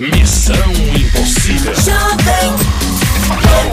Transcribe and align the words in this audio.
Missão 0.00 0.54
Impossível. 0.94 1.72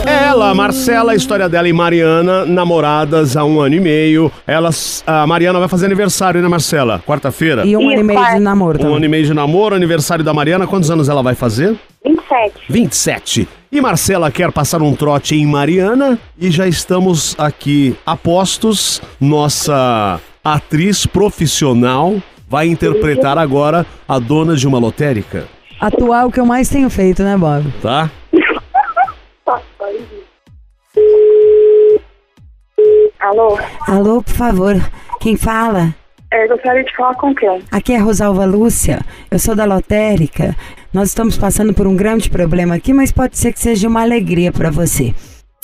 Ela, 0.04 0.52
Marcela, 0.54 1.12
a 1.12 1.14
história 1.14 1.48
dela 1.48 1.68
e 1.68 1.72
Mariana, 1.72 2.44
namoradas 2.44 3.36
há 3.36 3.44
um 3.44 3.60
ano 3.60 3.76
e 3.76 3.80
meio. 3.80 4.30
Elas, 4.46 5.04
a 5.06 5.24
Mariana 5.26 5.58
vai 5.60 5.68
fazer 5.68 5.86
aniversário, 5.86 6.42
né, 6.42 6.48
Marcela? 6.48 7.00
Quarta-feira. 7.06 7.64
E 7.64 7.76
um 7.76 7.88
ano 7.88 8.00
e 8.00 8.02
meio 8.02 8.24
de 8.34 8.38
namoro 8.40 8.76
Um 8.78 8.82
também. 8.82 8.96
ano 8.96 9.04
e 9.04 9.08
meio 9.08 9.24
de 9.24 9.34
namoro, 9.34 9.74
aniversário 9.76 10.24
da 10.24 10.34
Mariana. 10.34 10.66
Quantos 10.66 10.90
anos 10.90 11.08
ela 11.08 11.22
vai 11.22 11.36
fazer? 11.36 11.76
27. 12.04 12.54
27. 12.68 13.48
E 13.70 13.80
Marcela 13.80 14.30
quer 14.30 14.50
passar 14.50 14.82
um 14.82 14.94
trote 14.94 15.36
em 15.36 15.46
Mariana 15.46 16.18
e 16.38 16.50
já 16.50 16.66
estamos 16.66 17.36
aqui 17.38 17.94
a 18.04 18.16
postos. 18.16 19.00
Nossa 19.20 20.18
atriz 20.44 21.06
profissional 21.06 22.16
vai 22.48 22.66
interpretar 22.66 23.38
agora 23.38 23.86
a 24.08 24.18
dona 24.18 24.56
de 24.56 24.66
uma 24.68 24.78
lotérica, 24.78 25.48
Atuar 25.80 26.22
é 26.22 26.24
o 26.24 26.30
que 26.30 26.40
eu 26.40 26.46
mais 26.46 26.68
tenho 26.68 26.88
feito, 26.88 27.22
né, 27.22 27.36
Bob? 27.36 27.70
tá? 27.82 28.10
Alô? 33.20 33.58
Alô, 33.88 34.22
por 34.22 34.34
favor, 34.34 34.74
quem 35.20 35.36
fala? 35.36 35.94
É, 36.30 36.46
gostaria 36.46 36.84
de 36.84 36.94
falar 36.94 37.14
com 37.16 37.34
quem? 37.34 37.62
Aqui 37.70 37.92
é 37.92 37.98
a 37.98 38.02
Rosalva 38.02 38.44
Lúcia, 38.44 39.00
eu 39.30 39.38
sou 39.38 39.54
da 39.54 39.64
lotérica. 39.64 40.54
Nós 40.92 41.08
estamos 41.08 41.36
passando 41.36 41.74
por 41.74 41.86
um 41.86 41.96
grande 41.96 42.30
problema 42.30 42.74
aqui, 42.76 42.92
mas 42.92 43.12
pode 43.12 43.36
ser 43.36 43.52
que 43.52 43.60
seja 43.60 43.88
uma 43.88 44.02
alegria 44.02 44.52
para 44.52 44.70
você. 44.70 45.14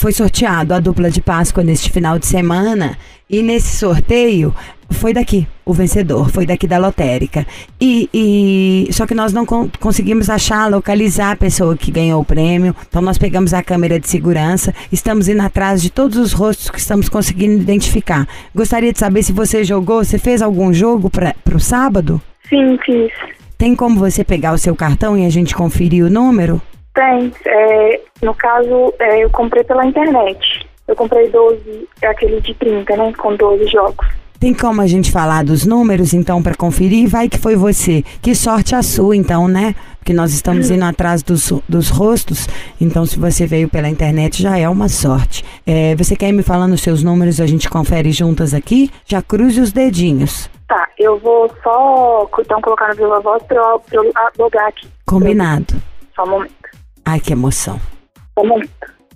Foi 0.03 0.11
sorteado 0.13 0.75
a 0.75 0.81
dupla 0.81 1.09
de 1.13 1.21
Páscoa 1.21 1.63
neste 1.63 1.89
final 1.89 2.19
de 2.19 2.27
semana 2.27 2.99
e 3.31 3.41
nesse 3.41 3.77
sorteio 3.77 4.53
foi 4.91 5.15
daqui, 5.15 5.47
o 5.65 5.73
vencedor, 5.73 6.29
foi 6.29 6.45
daqui 6.45 6.67
da 6.67 6.77
lotérica. 6.77 7.47
E, 7.81 8.11
e- 8.13 8.89
só 8.93 9.07
que 9.07 9.15
nós 9.15 9.33
não 9.33 9.47
con- 9.47 9.71
conseguimos 9.79 10.29
achar, 10.29 10.69
localizar 10.69 11.31
a 11.31 11.37
pessoa 11.37 11.77
que 11.77 11.93
ganhou 11.93 12.21
o 12.21 12.25
prêmio. 12.25 12.75
Então 12.89 13.01
nós 13.01 13.17
pegamos 13.17 13.55
a 13.55 13.63
câmera 13.63 14.01
de 14.01 14.09
segurança, 14.09 14.75
estamos 14.91 15.29
indo 15.29 15.41
atrás 15.41 15.81
de 15.81 15.89
todos 15.89 16.19
os 16.19 16.33
rostos 16.33 16.69
que 16.69 16.81
estamos 16.81 17.09
conseguindo 17.09 17.63
identificar. 17.63 18.27
Gostaria 18.53 18.93
de 18.93 18.99
saber 18.99 19.23
se 19.23 19.33
você 19.33 19.63
jogou, 19.63 20.05
você 20.05 20.19
fez 20.19 20.43
algum 20.43 20.73
jogo 20.75 21.09
para 21.09 21.33
o 21.55 21.61
sábado? 21.61 22.21
Sim, 22.49 22.77
fiz. 22.85 23.13
Tem 23.57 23.77
como 23.77 24.01
você 24.01 24.25
pegar 24.25 24.53
o 24.53 24.59
seu 24.59 24.75
cartão 24.75 25.17
e 25.17 25.25
a 25.25 25.31
gente 25.31 25.55
conferir 25.55 26.05
o 26.05 26.11
número? 26.11 26.61
Tem. 26.95 27.33
É, 27.47 28.01
no 28.23 28.35
caso, 28.35 28.93
é, 28.99 29.25
eu 29.25 29.31
comprei 29.31 29.65
pela 29.65 29.87
internet. 29.87 30.67
Eu 30.87 30.97
comprei 30.97 31.29
12, 31.31 31.89
é 32.03 32.07
aquele 32.09 32.41
de 32.41 32.55
30, 32.55 32.97
né? 32.97 33.13
Com 33.17 33.35
12 33.37 33.67
jogos. 33.69 34.07
Tem 34.43 34.53
como 34.53 34.81
a 34.81 34.89
gente 34.89 35.13
falar 35.13 35.45
dos 35.45 35.65
números, 35.65 36.13
então, 36.13 36.43
para 36.43 36.57
conferir? 36.57 37.09
Vai 37.09 37.29
que 37.29 37.39
foi 37.39 37.55
você. 37.55 38.03
Que 38.21 38.35
sorte 38.35 38.75
a 38.75 38.83
sua, 38.83 39.15
então, 39.15 39.47
né? 39.47 39.73
Porque 39.99 40.13
nós 40.13 40.33
estamos 40.35 40.69
indo 40.69 40.85
atrás 40.85 41.23
dos, 41.23 41.53
dos 41.69 41.89
rostos. 41.89 42.49
Então, 42.81 43.07
se 43.07 43.21
você 43.21 43.47
veio 43.47 43.69
pela 43.69 43.89
internet, 43.89 44.43
já 44.43 44.59
é 44.59 44.69
uma 44.69 44.89
sorte. 44.89 45.45
É, 45.65 45.95
você 45.95 46.17
quer 46.17 46.31
ir 46.31 46.33
me 46.33 46.43
falando 46.43 46.73
os 46.73 46.83
seus 46.83 47.05
números, 47.05 47.41
a 47.41 47.47
gente 47.47 47.71
confere 47.71 48.11
juntas 48.11 48.53
aqui? 48.53 48.91
Já 49.07 49.23
cruze 49.23 49.61
os 49.61 49.71
dedinhos. 49.71 50.51
Tá, 50.67 50.89
eu 50.99 51.21
vou 51.21 51.49
só 51.63 52.29
então 52.41 52.61
colocar 52.61 52.89
no 52.89 52.97
Viva 52.97 53.21
Voz 53.21 53.43
pra 53.45 53.57
eu, 53.57 53.79
pra 53.79 54.03
eu 54.03 54.13
logar 54.37 54.67
aqui. 54.67 54.89
Combinado. 55.07 55.75
Só 56.17 56.25
um 56.25 56.31
momento. 56.31 56.62
Ai, 57.05 57.21
que 57.21 57.33
emoção. 57.33 57.81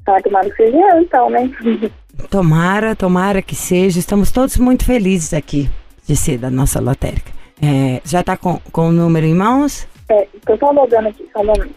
Ah, 0.06 0.22
tomara 0.22 0.50
que 0.50 0.56
seja 0.56 0.76
eu, 0.76 1.00
então, 1.00 1.30
né? 1.30 1.50
Tomara, 2.30 2.96
tomara 2.96 3.42
que 3.42 3.54
seja. 3.54 3.98
Estamos 3.98 4.30
todos 4.30 4.56
muito 4.56 4.84
felizes 4.84 5.34
aqui 5.34 5.68
de 6.06 6.16
ser 6.16 6.38
da 6.38 6.50
nossa 6.50 6.80
lotérica. 6.80 7.30
É, 7.60 8.00
já 8.04 8.22
tá 8.22 8.36
com, 8.36 8.58
com 8.72 8.88
o 8.88 8.92
número 8.92 9.26
em 9.26 9.34
mãos? 9.34 9.86
É, 10.08 10.26
tô 10.44 10.56
só 10.56 10.70
logando 10.70 11.08
aqui, 11.08 11.28
só 11.32 11.40
um 11.40 11.46
momento. 11.46 11.74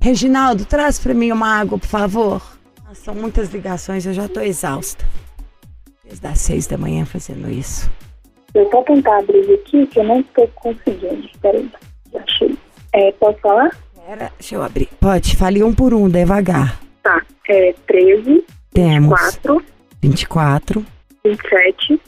Reginaldo, 0.00 0.64
traz 0.64 0.98
pra 0.98 1.14
mim 1.14 1.32
uma 1.32 1.48
água, 1.48 1.78
por 1.78 1.88
favor. 1.88 2.42
Nossa, 2.86 3.04
são 3.04 3.14
muitas 3.14 3.50
ligações, 3.50 4.06
eu 4.06 4.12
já 4.12 4.28
tô 4.28 4.40
exausta. 4.40 5.04
Desde 6.04 6.26
as 6.26 6.40
seis 6.40 6.66
da 6.66 6.76
manhã 6.76 7.04
fazendo 7.04 7.50
isso. 7.50 7.90
Eu 8.54 8.68
vou 8.70 8.82
tentar 8.84 9.18
abrir 9.18 9.54
aqui, 9.54 9.86
que 9.86 9.98
eu 9.98 10.04
não 10.04 10.22
tô 10.22 10.46
conseguindo. 10.54 11.28
Peraí, 11.40 11.70
já 12.12 12.20
achei. 12.20 12.56
É, 12.92 13.10
posso 13.12 13.38
falar? 13.38 13.70
Pera, 14.06 14.30
deixa 14.38 14.54
eu 14.54 14.62
abrir. 14.62 14.88
Pode, 15.00 15.34
fale 15.34 15.62
um 15.62 15.74
por 15.74 15.94
um, 15.94 16.10
devagar. 16.10 16.78
Tá, 17.02 17.22
é 17.48 17.74
13, 17.86 18.44
Temos 18.70 19.18
4, 19.18 19.64
24, 20.02 20.86
27, 21.24 22.00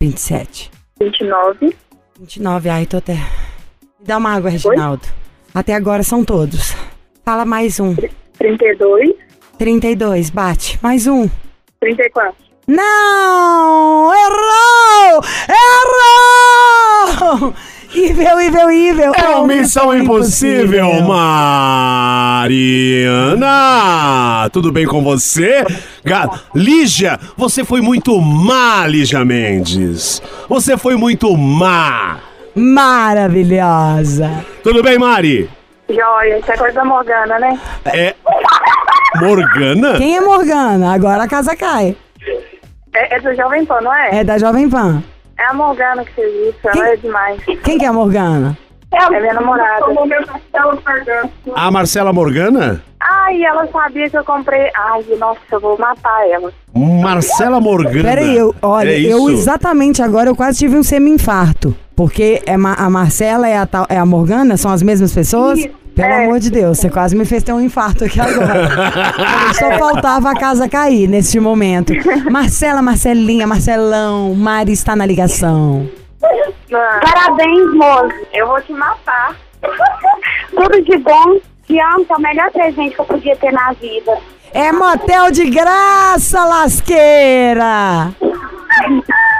27, 0.00 0.70
29, 0.98 1.76
29. 2.18 2.68
Ai, 2.70 2.86
tô 2.86 2.96
até. 2.96 3.14
Me 3.14 4.06
dá 4.06 4.16
uma 4.16 4.30
água, 4.30 4.48
Reginaldo. 4.48 5.06
Até 5.54 5.74
agora 5.74 6.02
são 6.02 6.24
todos. 6.24 6.74
Fala 7.22 7.44
mais 7.44 7.78
um. 7.78 7.94
32, 8.38 9.10
32, 9.58 10.30
bate. 10.30 10.78
Mais 10.82 11.06
um. 11.06 11.28
34. 11.80 12.34
Não! 12.66 13.91
Ível, 18.12 18.40
ível, 18.42 18.70
ível. 18.70 19.12
É 19.16 19.28
uma 19.30 19.46
missão 19.46 19.96
impossível, 19.96 21.00
Mariana! 21.00 22.50
Tudo 24.52 24.70
bem 24.70 24.86
com 24.86 25.02
você? 25.02 25.64
Lígia, 26.54 27.18
você 27.38 27.64
foi 27.64 27.80
muito 27.80 28.20
má, 28.20 28.86
Lígia 28.86 29.24
Mendes. 29.24 30.20
Você 30.46 30.76
foi 30.76 30.94
muito 30.94 31.34
má. 31.34 32.18
Maravilhosa. 32.54 34.44
Tudo 34.62 34.82
bem, 34.82 34.98
Mari? 34.98 35.48
Joia, 35.88 36.38
isso 36.38 36.52
é 36.52 36.56
coisa 36.58 36.74
da 36.74 36.84
Morgana, 36.84 37.38
né? 37.38 37.58
É. 37.86 38.14
Morgana? 39.16 39.96
Quem 39.96 40.18
é 40.18 40.20
Morgana? 40.20 40.92
Agora 40.92 41.22
a 41.22 41.28
casa 41.28 41.56
cai. 41.56 41.96
É, 42.92 43.16
é 43.16 43.20
do 43.20 43.34
Jovem 43.34 43.64
Pan, 43.64 43.80
não 43.80 43.94
é? 43.94 44.18
É 44.18 44.24
da 44.24 44.36
Jovem 44.36 44.68
Pan. 44.68 45.02
É 45.42 45.46
a 45.46 45.54
Morgana 45.54 46.04
que 46.04 46.12
fez 46.12 46.32
isso, 46.48 46.58
ela 46.62 46.72
Quem? 46.72 46.82
é 46.84 46.96
demais. 46.96 47.40
Quem 47.64 47.78
que 47.78 47.84
é 47.84 47.88
a 47.88 47.92
Morgana? 47.92 48.56
É 48.92 49.20
minha 49.20 49.34
namorada. 49.34 49.84
A 51.56 51.70
Marcela 51.70 52.12
Morgana? 52.12 52.82
Ai, 53.00 53.42
ela 53.42 53.66
sabia 53.72 54.08
que 54.08 54.16
eu 54.16 54.24
comprei. 54.24 54.70
Ai, 54.76 55.02
nossa, 55.18 55.40
eu 55.50 55.58
vou 55.60 55.76
matar 55.78 56.28
ela. 56.30 56.52
Marcela 56.74 57.60
Morgana. 57.60 58.02
Peraí, 58.08 58.36
eu, 58.36 58.54
olha, 58.62 58.90
é 58.90 59.00
eu 59.00 59.18
isso? 59.30 59.40
exatamente 59.40 60.00
agora 60.02 60.30
eu 60.30 60.36
quase 60.36 60.58
tive 60.60 60.76
um 60.76 60.82
semi-infarto. 60.82 61.74
Porque 61.96 62.40
é 62.46 62.56
Ma- 62.56 62.74
a 62.74 62.88
Marcela 62.88 63.48
e 63.48 63.54
a, 63.54 63.66
tal- 63.66 63.86
é 63.88 63.98
a 63.98 64.06
Morgana 64.06 64.56
são 64.56 64.70
as 64.70 64.82
mesmas 64.82 65.12
pessoas? 65.12 65.58
Pelo 65.94 66.08
É. 66.08 66.24
amor 66.24 66.38
de 66.40 66.50
Deus, 66.50 66.78
você 66.78 66.88
quase 66.88 67.14
me 67.14 67.24
fez 67.24 67.42
ter 67.42 67.52
um 67.52 67.60
infarto 67.60 68.04
aqui 68.04 68.18
agora. 68.20 68.68
Só 69.54 69.70
faltava 69.78 70.30
a 70.30 70.34
casa 70.34 70.68
cair 70.68 71.06
neste 71.06 71.38
momento. 71.38 71.92
Marcela, 72.30 72.80
Marcelinha, 72.80 73.46
Marcelão, 73.46 74.34
Mari 74.34 74.72
está 74.72 74.96
na 74.96 75.04
ligação. 75.04 75.88
Parabéns, 76.70 77.74
moço. 77.74 78.14
Eu 78.32 78.46
vou 78.46 78.60
te 78.62 78.72
matar. 78.72 79.36
Tudo 80.50 80.82
de 80.82 80.96
bom. 80.98 81.38
Te 81.66 81.78
amo, 81.78 82.06
é 82.08 82.14
o 82.14 82.20
melhor 82.20 82.50
presente 82.50 82.94
que 82.94 83.00
eu 83.00 83.04
podia 83.04 83.36
ter 83.36 83.52
na 83.52 83.72
vida. 83.74 84.16
É 84.54 84.72
motel 84.72 85.30
de 85.30 85.48
graça, 85.48 86.44
lasqueira! 86.44 88.10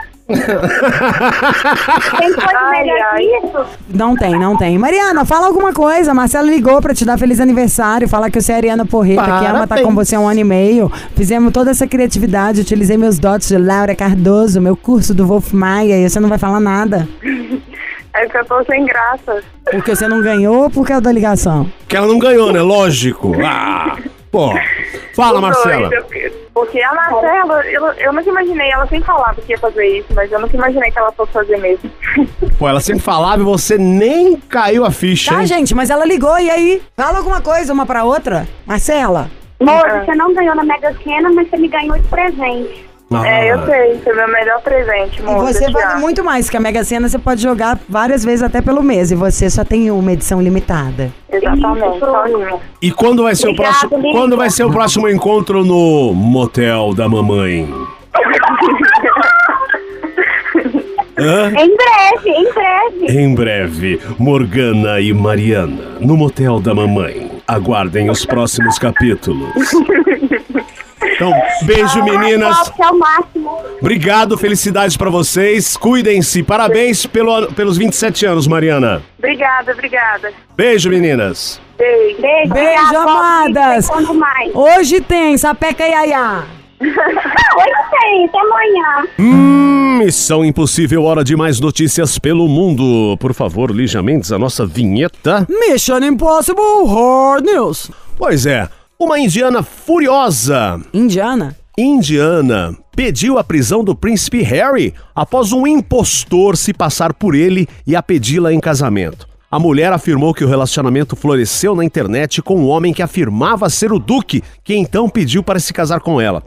Tem 2.19 2.32
coisa 2.32 2.70
melhor 2.70 3.15
que 3.16 3.47
isso? 3.47 3.66
Não 3.88 4.16
tem, 4.16 4.38
não 4.38 4.56
tem. 4.56 4.78
Mariana, 4.78 5.25
fala 5.25 5.47
alguma 5.47 5.72
coisa. 5.72 6.15
Marcela 6.15 6.48
ligou 6.48 6.81
pra 6.81 6.94
te 6.94 7.04
dar 7.04 7.19
feliz 7.19 7.41
aniversário, 7.41 8.09
falar 8.09 8.31
que 8.31 8.41
você 8.41 8.53
é 8.53 8.54
a 8.54 8.59
Ariana 8.59 8.87
Porreta, 8.87 9.22
que 9.22 9.47
ama 9.47 9.65
estar 9.65 9.81
com 9.82 9.94
você 9.94 10.16
há 10.16 10.20
um 10.20 10.28
ano 10.28 10.41
e 10.41 10.44
meio. 10.44 10.91
Fizemos 11.15 11.53
toda 11.53 11.70
essa 11.70 11.87
criatividade, 11.87 12.60
utilizei 12.60 12.97
meus 12.97 13.19
dotes 13.19 13.48
de 13.48 13.59
Laura 13.59 13.94
Cardoso, 13.94 14.60
meu 14.60 14.76
curso 14.76 15.15
do 15.15 15.26
Wolf 15.26 15.53
Maia, 15.53 15.98
e 15.98 16.09
você 16.09 16.19
não 16.20 16.28
vai 16.28 16.38
falar 16.38 16.60
nada. 16.60 17.09
É 18.14 18.26
que 18.26 18.37
eu 18.37 18.44
tô 18.44 18.62
sem 18.64 18.84
graça. 18.84 19.43
Porque 19.70 19.97
você 19.97 20.06
não 20.06 20.20
ganhou 20.20 20.64
ou 20.64 20.70
por 20.70 20.87
causa 20.87 21.03
da 21.03 21.12
ligação? 21.12 21.66
Que 21.88 21.97
ela 21.97 22.06
não 22.06 22.19
ganhou, 22.19 22.52
né? 22.52 22.61
Lógico. 22.61 23.32
Ah, 23.43 23.96
pô. 24.32 24.50
Fala, 25.14 25.40
Marcela. 25.40 25.90
Porque 26.55 26.82
a 26.82 26.93
Marcela, 26.94 27.64
eu, 27.67 27.87
eu 27.93 28.12
nunca 28.12 28.29
imaginei, 28.31 28.70
ela 28.70 28.87
sempre 28.87 29.06
falava 29.06 29.40
que 29.40 29.52
ia 29.52 29.58
fazer 29.58 29.87
isso, 29.99 30.08
mas 30.14 30.31
eu 30.32 30.40
nunca 30.40 30.56
imaginei 30.56 30.90
que 30.90 30.99
ela 30.99 31.12
fosse 31.12 31.32
fazer 31.32 31.56
mesmo. 31.58 31.90
Pô, 32.58 32.69
ela 32.69 32.81
sempre 32.81 33.02
falava 33.02 33.40
e 33.40 33.44
você 33.44 33.79
nem 33.79 34.37
caiu 34.37 34.84
a 34.84 34.90
ficha, 34.90 35.32
Tá, 35.32 35.40
hein? 35.40 35.46
gente, 35.46 35.75
mas 35.75 35.88
ela 35.90 36.05
ligou, 36.05 36.38
e 36.38 36.50
aí? 36.50 36.82
Fala 36.96 37.19
alguma 37.19 37.40
coisa 37.40 37.73
uma 37.73 37.87
pra 37.87 38.05
outra. 38.05 38.46
Marcela? 38.67 39.31
Moço, 39.61 39.87
Você 40.05 40.14
não 40.14 40.34
ganhou 40.34 40.55
na 40.56 40.64
Mega 40.64 40.93
Sena, 41.05 41.31
mas 41.32 41.49
você 41.49 41.56
me 41.56 41.69
ganhou 41.69 41.96
de 41.96 42.08
presente. 42.08 42.92
Ah. 43.14 43.26
É, 43.29 43.53
eu 43.53 43.64
sei, 43.67 43.93
isso 43.94 44.09
é 44.09 44.12
meu 44.14 44.29
melhor 44.29 44.61
presente, 44.62 45.20
E 45.20 45.23
moça. 45.23 45.53
você 45.53 45.70
vale 45.70 46.00
muito 46.00 46.25
mais, 46.25 46.49
que 46.49 46.56
a 46.56 46.61
Mega 46.61 46.82
Sena 46.85 47.09
você 47.09 47.19
pode 47.19 47.43
jogar 47.43 47.79
várias 47.88 48.25
vezes 48.25 48.43
até 48.43 48.61
pelo 48.61 48.82
mês, 48.82 49.11
e 49.11 49.14
você 49.14 49.49
só 49.50 49.64
tem 49.64 49.91
uma 49.91 50.12
edição 50.12 50.41
limitada. 50.41 51.11
Exatamente, 51.31 51.99
só. 51.99 52.25
E 52.81 52.91
quando 52.91 53.23
vai 53.25 53.35
ser 53.35 53.49
o 53.49 53.50
Obrigado, 53.50 53.73
próximo? 53.81 53.97
Lívia. 53.97 54.12
Quando 54.12 54.37
vai 54.37 54.50
ser 54.50 54.64
o 54.64 54.70
próximo 54.70 55.09
encontro 55.09 55.64
no 55.64 56.12
motel 56.14 56.94
da 56.94 57.09
mamãe? 57.09 57.69
Hã? 61.19 61.49
Em 61.50 61.76
breve, 61.76 62.31
em 62.31 62.53
breve. 62.53 63.20
Em 63.20 63.35
breve, 63.35 64.00
Morgana 64.19 64.99
e 65.00 65.12
Mariana, 65.12 65.82
no 66.00 66.17
motel 66.17 66.58
da 66.58 66.75
mamãe. 66.75 67.31
Aguardem 67.47 68.11
os 68.11 68.25
próximos 68.25 68.79
capítulos. 68.79 69.53
Então, 71.22 71.66
beijo, 71.66 72.02
meninas. 72.04 72.69
Top, 72.69 72.82
é 72.82 72.90
o 72.90 72.98
máximo. 72.98 73.62
Obrigado, 73.80 74.36
felicidades 74.36 74.96
pra 74.96 75.08
vocês. 75.08 75.76
Cuidem-se. 75.76 76.42
Parabéns 76.42 77.06
pelo, 77.06 77.52
pelos 77.52 77.78
27 77.78 78.26
anos, 78.26 78.46
Mariana. 78.48 79.02
Obrigada, 79.19 79.72
obrigada. 79.72 80.32
Beijo, 80.56 80.90
meninas. 80.90 81.60
Beijo. 81.78 82.20
Beijo, 82.20 82.52
Beijo, 82.52 82.96
amadas. 82.96 83.88
Hoje 84.52 85.00
tem 85.00 85.36
sapeca 85.38 85.86
iaiá. 85.86 86.44
Hoje 86.82 87.90
tem, 87.90 88.24
até 88.24 88.38
amanhã. 88.40 89.08
Hum, 89.20 89.98
Missão 89.98 90.44
Impossível, 90.44 91.04
hora 91.04 91.22
de 91.22 91.36
mais 91.36 91.60
notícias 91.60 92.19
pelo 92.19 92.48
mundo. 92.48 93.16
Por 93.19 93.32
favor, 93.32 93.70
Lígia 93.70 94.02
Mendes, 94.02 94.32
a 94.32 94.38
nossa 94.38 94.66
vinheta. 94.66 95.46
Mission 95.48 95.98
Impossible 95.98 96.84
Hard 96.88 97.44
News. 97.44 97.90
Pois 98.19 98.46
é, 98.46 98.69
uma 99.04 99.19
indiana 99.19 99.62
furiosa 99.62 100.81
Indiana? 100.93 101.56
indiana 101.76 102.76
pediu 102.94 103.38
a 103.38 103.44
prisão 103.44 103.82
do 103.82 103.96
príncipe 103.96 104.43
Harry 104.43 104.94
após 105.14 105.52
um 105.52 105.66
impostor 105.66 106.56
se 106.56 106.72
passar 106.72 107.12
por 107.12 107.34
ele 107.34 107.66
e 107.87 107.96
a 107.96 108.02
pedi-la 108.02 108.52
em 108.52 108.60
casamento. 108.60 109.26
A 109.50 109.58
mulher 109.58 109.93
afirmou 109.93 110.32
que 110.32 110.44
o 110.44 110.49
relacionamento 110.49 111.16
floresceu 111.16 111.75
na 111.75 111.84
internet 111.84 112.40
com 112.40 112.60
um 112.60 112.69
homem 112.69 112.93
que 112.93 113.02
afirmava 113.02 113.69
ser 113.69 113.93
o 113.93 113.99
duque, 113.99 114.43
que 114.62 114.75
então 114.75 115.08
pediu 115.08 115.43
para 115.43 115.58
se 115.58 115.72
casar 115.72 116.00
com 116.00 116.20
ela. 116.20 116.43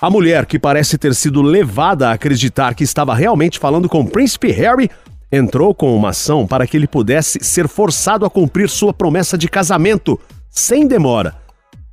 A 0.00 0.10
mulher, 0.10 0.46
que 0.46 0.58
parece 0.58 0.98
ter 0.98 1.14
sido 1.14 1.42
levada 1.42 2.08
a 2.08 2.12
acreditar 2.12 2.74
que 2.74 2.84
estava 2.84 3.14
realmente 3.14 3.58
falando 3.58 3.88
com 3.88 4.00
o 4.00 4.08
príncipe 4.08 4.50
Harry, 4.50 4.90
entrou 5.30 5.74
com 5.74 5.94
uma 5.94 6.10
ação 6.10 6.46
para 6.46 6.66
que 6.66 6.76
ele 6.76 6.86
pudesse 6.86 7.38
ser 7.42 7.68
forçado 7.68 8.26
a 8.26 8.30
cumprir 8.30 8.68
sua 8.68 8.92
promessa 8.92 9.38
de 9.38 9.48
casamento, 9.48 10.18
sem 10.50 10.86
demora. 10.86 11.39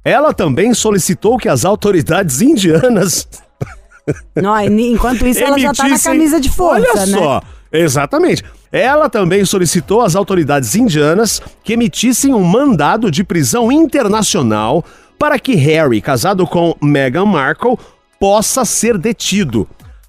Ela 0.08 0.34
também 0.34 0.74
solicitou 0.74 1.38
que 1.38 1.50
as 1.50 1.66
autoridades 1.66 2.42
indianas 2.42 3.28
Não, 4.36 4.58
enquanto 4.62 5.28
isso, 5.28 5.44
ela 5.44 5.60
já 5.60 5.74
tá 5.74 5.84
na 5.84 5.90
emitissem- 5.90 6.12
camisa 6.14 6.40
de 6.40 6.50
força, 6.50 6.88
Olha 6.94 7.06
né? 7.06 7.18
só, 7.18 7.42
exatamente. 7.74 8.44
Ela 8.72 9.10
também 9.10 9.44
solicitou 9.44 10.02
às 10.02 10.16
autoridades 10.16 10.76
indianas 10.76 11.42
que 11.64 11.74
emitissem 11.74 12.34
um 12.34 12.44
mandado 12.44 13.12
de 13.12 13.24
prisão 13.24 13.70
internacional 13.72 14.84
para 15.20 15.38
que 15.38 15.56
Harry, 15.56 16.00
casado 16.00 16.48
com 16.48 16.74
Meghan 16.82 17.26
Markle, 17.26 17.78
possa 18.20 18.64
ser 18.64 18.98
detido. 18.98 19.68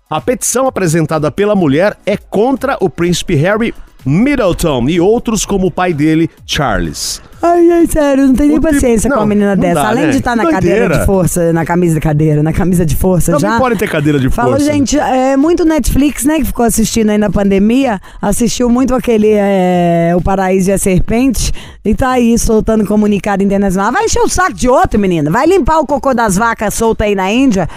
A 0.09 0.21
petição 0.21 0.67
apresentada 0.69 1.31
pela 1.31 1.55
mulher 1.57 1.97
é 2.07 2.17
contra 2.17 2.77
o 2.81 2.89
príncipe 2.89 3.35
Harry 3.35 3.75
Middleton 4.09 4.89
e 4.89 5.01
outros 5.01 5.45
como 5.45 5.67
o 5.67 5.71
pai 5.71 5.93
dele, 5.93 6.29
Charles. 6.47 7.21
Ai, 7.41 7.71
ai, 7.71 7.87
sério, 7.87 8.27
não 8.27 8.35
tem 8.35 8.49
nem 8.49 8.61
paciência 8.61 9.09
com 9.09 9.15
não, 9.15 9.23
uma 9.23 9.29
menina 9.29 9.55
não 9.55 9.63
dessa. 9.63 9.75
dá, 9.75 9.89
Além 9.91 10.07
né? 10.07 10.11
de 10.11 10.17
estar 10.19 10.35
na 10.35 10.43
Doideira. 10.43 10.77
cadeira 10.77 10.99
de 10.99 11.07
força, 11.07 11.53
na 11.53 11.65
camisa 11.65 11.95
de 11.95 12.01
cadeira, 12.01 12.43
na 12.43 12.53
camisa 12.53 12.85
de 12.85 12.97
força 12.97 13.31
Também 13.33 13.51
já. 13.51 13.59
pode 13.59 13.77
ter 13.77 13.89
cadeira 13.89 14.19
de 14.19 14.29
Falou, 14.29 14.55
força. 14.57 14.73
gente, 14.73 14.99
é 14.99 15.37
muito 15.37 15.65
Netflix, 15.65 16.25
né, 16.25 16.39
que 16.39 16.47
ficou 16.47 16.65
assistindo 16.65 17.11
aí 17.11 17.19
na 17.19 17.31
pandemia, 17.31 18.01
assistiu 18.21 18.69
muito 18.69 18.93
aquele 18.93 19.31
é, 19.31 20.13
O 20.17 20.21
Paraíso 20.21 20.71
e 20.71 20.73
a 20.73 20.79
Serpente, 20.79 21.53
e 21.85 21.95
tá 21.95 22.11
aí 22.11 22.37
soltando 22.37 22.85
comunicado 22.85 23.41
internacional. 23.45 23.93
Vai 23.93 24.07
encher 24.07 24.21
o 24.23 24.29
saco 24.29 24.55
de 24.55 24.69
outro, 24.69 24.99
menina. 24.99 25.31
Vai 25.31 25.47
limpar 25.47 25.79
o 25.79 25.87
cocô 25.87 26.13
das 26.13 26.37
vacas 26.37 26.75
solta 26.75 27.05
aí 27.05 27.15
na 27.15 27.31
Índia, 27.31 27.69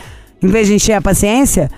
em 0.41 0.47
vez 0.47 0.65
de 0.67 0.73
encher 0.73 0.93
a 0.93 1.01
paciência. 1.01 1.69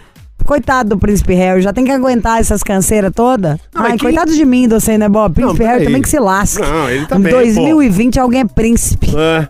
Coitado 0.45 0.89
do 0.89 0.97
Príncipe 0.97 1.33
Harry, 1.35 1.62
já 1.62 1.71
tem 1.71 1.85
que 1.85 1.91
aguentar 1.91 2.39
essas 2.39 2.62
canseiras 2.62 3.12
todas. 3.15 3.57
Ai, 3.74 3.91
é 3.91 3.94
que- 3.94 4.00
coitado 4.00 4.33
de 4.33 4.44
mim, 4.44 4.68
você, 4.68 4.97
né, 4.97 5.07
Bob? 5.07 5.33
Príncipe 5.33 5.59
Não, 5.59 5.65
Harry 5.65 5.77
peraí. 5.80 5.85
também 5.88 6.01
que 6.01 6.09
se 6.09 6.19
lasque. 6.19 6.62
Não, 6.62 6.89
ele 6.89 7.03
Em 7.03 7.07
também, 7.07 7.31
2020 7.31 8.19
alguém 8.19 8.41
é 8.41 8.45
príncipe. 8.45 9.07
É. 9.15 9.47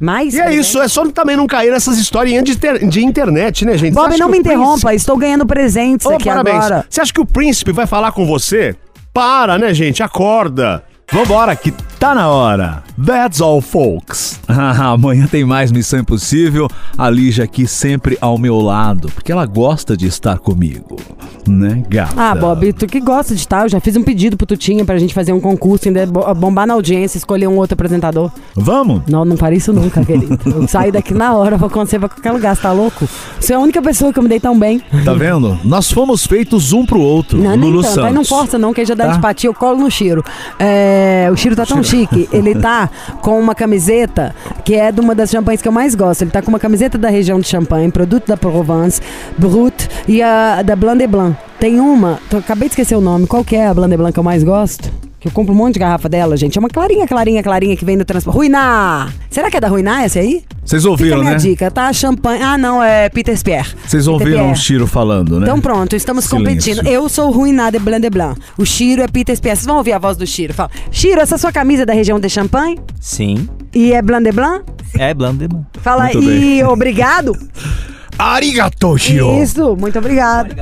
Mas. 0.00 0.34
E 0.34 0.40
é 0.40 0.52
isso, 0.54 0.80
é 0.80 0.88
só 0.88 1.08
também 1.10 1.36
não 1.36 1.46
cair 1.46 1.70
nessas 1.70 1.98
historinhas 1.98 2.44
de, 2.44 2.56
ter- 2.56 2.86
de 2.88 3.04
internet, 3.04 3.64
né, 3.64 3.76
gente? 3.78 3.94
Bob, 3.94 4.10
não 4.16 4.28
me 4.28 4.38
o 4.38 4.42
príncipe- 4.42 4.54
interrompa, 4.54 4.94
estou 4.94 5.16
ganhando 5.16 5.46
presentes 5.46 6.04
Ô, 6.06 6.10
aqui 6.14 6.24
parabéns. 6.24 6.56
agora. 6.56 6.86
Você 6.90 7.00
acha 7.00 7.12
que 7.12 7.20
o 7.20 7.26
príncipe 7.26 7.72
vai 7.72 7.86
falar 7.86 8.10
com 8.12 8.26
você? 8.26 8.74
Para, 9.14 9.56
né, 9.58 9.72
gente? 9.74 10.02
Acorda. 10.02 10.82
Vambora, 11.12 11.56
que 11.56 11.70
tá 11.98 12.14
na 12.14 12.28
hora. 12.28 12.82
That's 13.04 13.40
all, 13.40 13.60
folks. 13.60 14.37
Ah, 14.48 14.90
amanhã 14.92 15.26
tem 15.26 15.44
mais 15.44 15.70
Missão 15.70 15.98
Impossível. 16.00 16.68
A 16.96 17.10
Lígia 17.10 17.44
aqui 17.44 17.66
sempre 17.66 18.16
ao 18.20 18.38
meu 18.38 18.58
lado, 18.60 19.08
porque 19.14 19.30
ela 19.30 19.44
gosta 19.46 19.96
de 19.96 20.06
estar 20.06 20.38
comigo. 20.38 20.96
Né, 21.46 21.82
gata? 21.88 22.12
Ah, 22.16 22.34
Bob, 22.34 22.72
tu 22.74 22.86
que 22.86 23.00
gosta 23.00 23.34
de 23.34 23.40
estar, 23.40 23.62
eu 23.64 23.68
já 23.70 23.80
fiz 23.80 23.96
um 23.96 24.02
pedido 24.02 24.36
pro 24.36 24.46
Tutinha 24.46 24.84
pra 24.84 24.98
gente 24.98 25.14
fazer 25.14 25.32
um 25.32 25.40
concurso, 25.40 25.88
ainda 25.88 26.04
bo- 26.06 26.34
bombar 26.34 26.66
na 26.66 26.74
audiência, 26.74 27.16
escolher 27.16 27.46
um 27.46 27.56
outro 27.56 27.72
apresentador. 27.72 28.30
Vamos? 28.54 29.02
Não, 29.08 29.24
não 29.24 29.34
farei 29.36 29.56
isso 29.56 29.72
nunca, 29.72 30.04
querido. 30.04 30.38
Eu 30.44 30.68
saio 30.68 30.92
daqui 30.92 31.14
na 31.14 31.34
hora, 31.34 31.56
vou 31.56 31.68
acontecer 31.68 31.98
pra 31.98 32.08
qualquer 32.08 32.32
lugar, 32.32 32.54
você 32.54 32.60
tá 32.62 32.72
louco? 32.72 33.08
Você 33.40 33.54
é 33.54 33.56
a 33.56 33.60
única 33.60 33.80
pessoa 33.80 34.12
que 34.12 34.18
eu 34.18 34.22
me 34.22 34.28
dei 34.28 34.38
tão 34.40 34.58
bem. 34.58 34.82
Tá 35.04 35.14
vendo? 35.14 35.58
Nós 35.64 35.90
fomos 35.90 36.26
feitos 36.26 36.72
um 36.74 36.84
pro 36.84 37.00
outro. 37.00 37.38
Não, 37.38 37.56
Lulu 37.56 37.80
tanto, 37.82 37.94
Santos. 37.94 38.04
aí 38.08 38.12
não 38.12 38.24
força 38.24 38.58
não, 38.58 38.74
que 38.74 38.80
aí 38.82 38.86
já 38.86 38.94
dá 38.94 39.04
Tá? 39.06 39.10
antipatia, 39.12 39.48
eu 39.48 39.54
colo 39.54 39.78
no 39.78 39.90
Chiro. 39.90 40.22
É, 40.58 41.28
o 41.32 41.36
Chiro 41.36 41.56
tá 41.56 41.64
tão 41.64 41.82
chique, 41.82 42.28
ele 42.30 42.54
tá 42.60 42.90
com 43.22 43.40
uma 43.40 43.54
camiseta 43.54 44.34
que 44.64 44.74
é 44.74 44.90
de 44.90 45.00
uma 45.00 45.14
das 45.14 45.30
champanhes 45.30 45.62
que 45.62 45.68
eu 45.68 45.72
mais 45.72 45.94
gosto. 45.94 46.22
Ele 46.22 46.30
tá 46.30 46.42
com 46.42 46.48
uma 46.48 46.58
camiseta 46.58 46.98
da 46.98 47.08
região 47.08 47.40
de 47.40 47.48
Champagne, 47.48 47.90
produto 47.90 48.26
da 48.26 48.36
Provence, 48.36 49.00
Brut 49.36 49.88
e 50.06 50.22
a 50.22 50.62
da 50.62 50.76
Blanc 50.76 50.98
de 50.98 51.06
Blanc. 51.06 51.36
Tem 51.58 51.80
uma, 51.80 52.18
acabei 52.32 52.68
de 52.68 52.72
esquecer 52.72 52.96
o 52.96 53.00
nome, 53.00 53.26
qual 53.26 53.44
que 53.44 53.56
é 53.56 53.66
a 53.66 53.74
Blanc 53.74 53.90
de 53.90 53.96
Blanc 53.96 54.12
que 54.12 54.18
eu 54.18 54.24
mais 54.24 54.42
gosto? 54.42 54.97
Que 55.20 55.26
eu 55.26 55.32
compro 55.32 55.52
um 55.52 55.56
monte 55.56 55.74
de 55.74 55.80
garrafa 55.80 56.08
dela, 56.08 56.36
gente. 56.36 56.56
É 56.56 56.60
uma 56.60 56.68
clarinha, 56.68 57.04
clarinha, 57.06 57.42
clarinha 57.42 57.76
que 57.76 57.84
vem 57.84 57.98
do 57.98 58.04
transporte. 58.04 58.36
Ruiná! 58.36 59.08
Será 59.28 59.50
que 59.50 59.56
é 59.56 59.60
da 59.60 59.66
Ruiná 59.66 60.04
essa 60.04 60.20
aí? 60.20 60.44
Vocês 60.64 60.82
Fica 60.82 60.88
a 60.88 60.92
ouviram, 60.92 61.18
minha 61.20 61.32
né? 61.32 61.36
dica, 61.38 61.70
tá? 61.72 61.92
Champanhe. 61.92 62.40
Ah, 62.40 62.56
não, 62.56 62.80
é 62.80 63.08
Peter 63.08 63.36
Pierre. 63.42 63.68
Vocês 63.84 64.06
ouviram 64.06 64.52
o 64.52 64.54
Chiro 64.54 64.86
falando, 64.86 65.40
né? 65.40 65.46
Então 65.46 65.60
pronto, 65.60 65.96
estamos 65.96 66.24
Silêncio. 66.24 66.74
competindo. 66.74 66.86
Eu 66.86 67.08
sou 67.08 67.30
Ruiná 67.32 67.68
de 67.70 67.80
Blanc 67.80 68.00
de 68.00 68.10
Blanc. 68.10 68.40
O 68.56 68.64
Chiro 68.64 69.02
é 69.02 69.08
Peter 69.08 69.36
Pierre. 69.40 69.56
Vocês 69.56 69.66
vão 69.66 69.78
ouvir 69.78 69.92
a 69.92 69.98
voz 69.98 70.16
do 70.16 70.24
Chiro. 70.26 70.54
Fala, 70.54 70.70
Chiro, 70.92 71.20
essa 71.20 71.36
sua 71.36 71.50
camisa 71.50 71.82
é 71.82 71.86
da 71.86 71.92
região 71.94 72.20
de 72.20 72.28
Champagne? 72.28 72.78
Sim, 73.00 73.48
E 73.74 73.92
é 73.92 74.00
Blanc 74.00 74.22
de 74.22 74.30
Blanc? 74.30 74.64
é 74.98 75.12
Blanc 75.14 75.36
de 75.36 75.48
Blanc. 75.48 75.66
Fala 75.82 76.04
Muito 76.04 76.22
e 76.22 76.62
obrigado. 76.62 77.32
Arigato, 78.16 78.96
Chiro! 78.98 79.42
Isso, 79.42 79.76
muito 79.76 79.98
obrigado. 79.98 80.54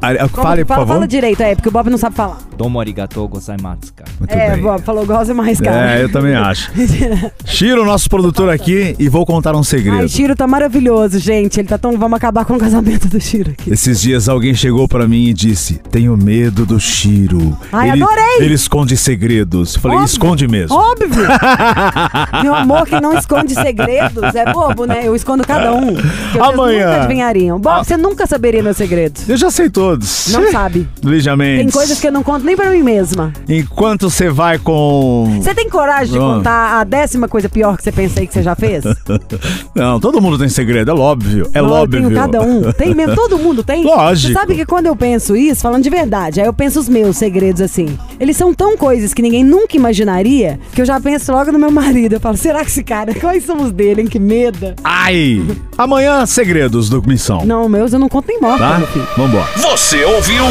Ari- 0.00 0.18
Fale, 0.18 0.28
por 0.28 0.38
fala, 0.38 0.64
favor. 0.66 0.86
fala 0.94 1.08
direito, 1.08 1.42
é, 1.42 1.54
porque 1.54 1.68
o 1.68 1.72
Bob 1.72 1.90
não 1.90 1.98
sabe 1.98 2.16
falar. 2.16 2.38
Domo 2.56 2.80
arigatou 2.80 3.26
gozaimasu, 3.28 3.92
cara. 3.94 4.10
Muito 4.18 4.32
é, 4.32 4.50
bem. 4.50 4.62
Bob 4.62 4.82
falou 4.82 5.06
goza 5.06 5.32
mais, 5.34 5.60
cara. 5.60 5.98
É, 5.98 6.02
eu 6.02 6.10
também 6.12 6.34
acho. 6.34 6.70
Chiro, 7.44 7.84
nosso 7.84 8.08
produtor 8.08 8.48
aqui, 8.50 8.94
e 8.98 9.08
vou 9.08 9.24
contar 9.26 9.54
um 9.54 9.62
segredo. 9.62 9.98
Ai, 10.02 10.08
Chiro 10.08 10.34
tá 10.36 10.46
maravilhoso, 10.46 11.18
gente. 11.18 11.60
Ele 11.60 11.68
tá 11.68 11.78
tão. 11.78 11.96
Vamos 11.98 12.16
acabar 12.16 12.44
com 12.44 12.54
o 12.54 12.58
casamento 12.58 13.08
do 13.08 13.20
Chiro 13.20 13.50
aqui. 13.52 13.70
Esses 13.72 14.00
dias 14.00 14.28
alguém 14.28 14.54
chegou 14.54 14.86
pra 14.88 15.06
mim 15.08 15.26
e 15.28 15.32
disse: 15.34 15.80
Tenho 15.90 16.16
medo 16.16 16.64
do 16.66 16.78
Chiro. 16.78 17.56
Ai, 17.72 17.90
ele, 17.90 18.02
adorei! 18.02 18.36
Ele 18.40 18.54
esconde 18.54 18.96
segredos. 18.96 19.76
Falei: 19.76 19.98
Óbvio. 19.98 20.12
Esconde 20.12 20.48
mesmo. 20.48 20.76
Óbvio! 20.76 21.08
Meu 22.42 22.54
amor 22.54 22.86
que 22.86 23.00
não 23.00 23.16
esconde 23.16 23.54
segredos 23.54 24.34
é 24.34 24.52
bobo, 24.52 24.84
né? 24.86 25.00
Eu 25.04 25.14
escondo 25.14 25.46
cada 25.46 25.72
um. 25.72 25.94
Que 25.94 26.02
vocês 26.02 26.42
Amanhã. 26.42 26.86
nunca 26.86 26.96
adivinhariam. 27.04 27.58
Bob, 27.60 27.84
você 27.84 27.96
nunca 27.96 28.26
saberia 28.26 28.62
meus 28.62 28.76
segredos. 28.76 29.28
Eu 29.28 29.36
já 29.36 29.50
sei 29.50 29.68
todos. 29.90 30.28
Não 30.32 30.50
sabe. 30.50 30.88
Lígia 31.02 31.36
Mendes. 31.36 31.64
Tem 31.66 31.70
coisas 31.70 32.00
que 32.00 32.06
eu 32.08 32.12
não 32.12 32.22
conto 32.22 32.44
nem 32.44 32.56
pra 32.56 32.70
mim 32.70 32.82
mesma. 32.82 33.32
Enquanto 33.48 34.08
você 34.10 34.28
vai 34.30 34.58
com. 34.58 35.38
Você 35.40 35.54
tem 35.54 35.68
coragem 35.68 36.12
de 36.12 36.18
Ah. 36.18 36.20
contar 36.20 36.80
a 36.80 36.84
décima 36.84 37.28
coisa 37.28 37.48
pior 37.48 37.76
que 37.76 37.82
você 37.84 37.92
pensei 37.92 38.26
que 38.26 38.32
você 38.32 38.42
já 38.42 38.54
fez? 38.54 38.84
Não, 39.74 40.00
todo 40.00 40.20
mundo 40.20 40.38
tem 40.38 40.48
segredo, 40.48 40.90
é 40.90 40.94
óbvio. 40.94 41.48
É 41.54 41.60
Não, 41.62 41.68
eu 41.68 41.74
óbvio. 41.74 42.00
tenho 42.02 42.14
cada 42.14 42.40
um. 42.40 42.72
Tem 42.72 42.94
mesmo, 42.94 43.14
todo 43.14 43.38
mundo 43.38 43.62
tem. 43.62 43.84
Lógico. 43.90 44.32
Você 44.32 44.38
sabe 44.38 44.54
que 44.54 44.66
quando 44.66 44.86
eu 44.86 44.96
penso 44.96 45.36
isso, 45.36 45.60
falando 45.62 45.82
de 45.82 45.90
verdade, 45.90 46.40
aí 46.40 46.46
eu 46.46 46.52
penso 46.52 46.80
os 46.80 46.88
meus 46.88 47.16
segredos 47.16 47.60
assim. 47.60 47.98
Eles 48.18 48.36
são 48.36 48.52
tão 48.52 48.76
coisas 48.76 49.14
que 49.14 49.22
ninguém 49.22 49.44
nunca 49.44 49.76
imaginaria 49.76 50.58
que 50.72 50.80
eu 50.80 50.84
já 50.84 51.00
penso 51.00 51.32
logo 51.32 51.50
no 51.52 51.58
meu 51.58 51.70
marido. 51.70 52.14
Eu 52.14 52.20
falo, 52.20 52.36
será 52.36 52.60
que 52.64 52.70
esse 52.70 52.82
cara, 52.84 53.14
quais 53.14 53.44
são 53.44 53.62
os 53.62 53.72
dele, 53.72 54.02
hein? 54.02 54.06
Que 54.06 54.18
medo. 54.18 54.74
Ai! 54.84 55.42
Amanhã, 55.76 56.24
segredos 56.26 56.88
do 56.88 57.02
Missão. 57.06 57.44
Não, 57.44 57.68
meus 57.68 57.92
eu 57.92 57.98
não 57.98 58.08
conto 58.08 58.26
nem 58.28 58.40
morta, 58.40 58.58
Tá? 58.58 58.78
meu 58.78 58.86
filho. 58.88 59.06
Vambora. 59.16 59.46
Você 59.56 59.66
ouviu? 60.04 60.44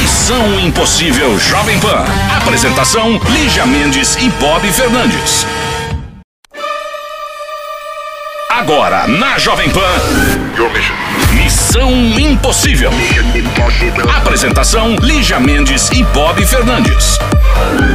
Missão 0.00 0.60
Impossível 0.60 1.38
Jovem 1.38 1.78
Pan. 1.80 2.04
Apresentação: 2.36 3.20
Lígia 3.30 3.66
Mendes 3.66 4.16
e 4.16 4.30
Bob 4.30 4.70
Fernandes. 4.70 5.44
Agora, 8.48 9.08
na 9.08 9.38
Jovem 9.38 9.68
Pan. 9.70 9.80
Missão 11.34 11.90
Impossível. 11.92 12.90
Apresentação: 14.16 14.94
Lígia 14.96 15.40
Mendes 15.40 15.90
e 15.90 16.04
Bob 16.04 16.46
Fernandes. 16.46 17.18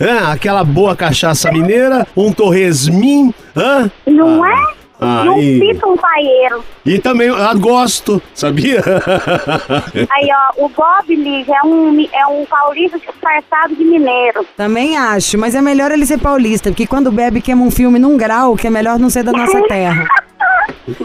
Hã? 0.01 0.31
aquela 0.31 0.63
boa 0.63 0.95
cachaça 0.95 1.51
mineira, 1.51 2.07
um 2.15 2.31
torresmin, 2.31 3.33
hã? 3.53 3.91
Não 4.07 4.45
é? 4.45 4.73
Ah, 5.01 5.23
Não 5.23 5.39
e- 5.39 5.79
um 5.85 5.95
paieiro. 5.95 6.63
E 6.85 6.99
também, 6.99 7.27
eu 7.27 7.59
gosto, 7.59 8.21
sabia? 8.33 8.81
Aí, 10.11 10.27
ó, 10.57 10.65
o 10.65 10.69
Bob, 10.69 11.15
Lígia, 11.15 11.55
é 11.63 11.65
um, 11.65 12.07
é 12.11 12.27
um 12.27 12.45
paulista 12.45 12.99
disfarçado 12.99 13.75
de 13.75 13.83
mineiro. 13.83 14.45
Também 14.57 14.97
acho, 14.97 15.37
mas 15.37 15.55
é 15.55 15.61
melhor 15.61 15.91
ele 15.91 16.05
ser 16.05 16.17
paulista, 16.19 16.69
porque 16.69 16.85
quando 16.87 17.11
bebe 17.11 17.41
queima 17.41 17.63
um 17.63 17.71
filme 17.71 17.97
num 17.99 18.17
grau, 18.17 18.55
que 18.55 18.67
é 18.67 18.69
melhor 18.69 18.99
não 18.99 19.09
ser 19.09 19.23
da 19.23 19.31
nossa 19.31 19.61
terra. 19.67 20.05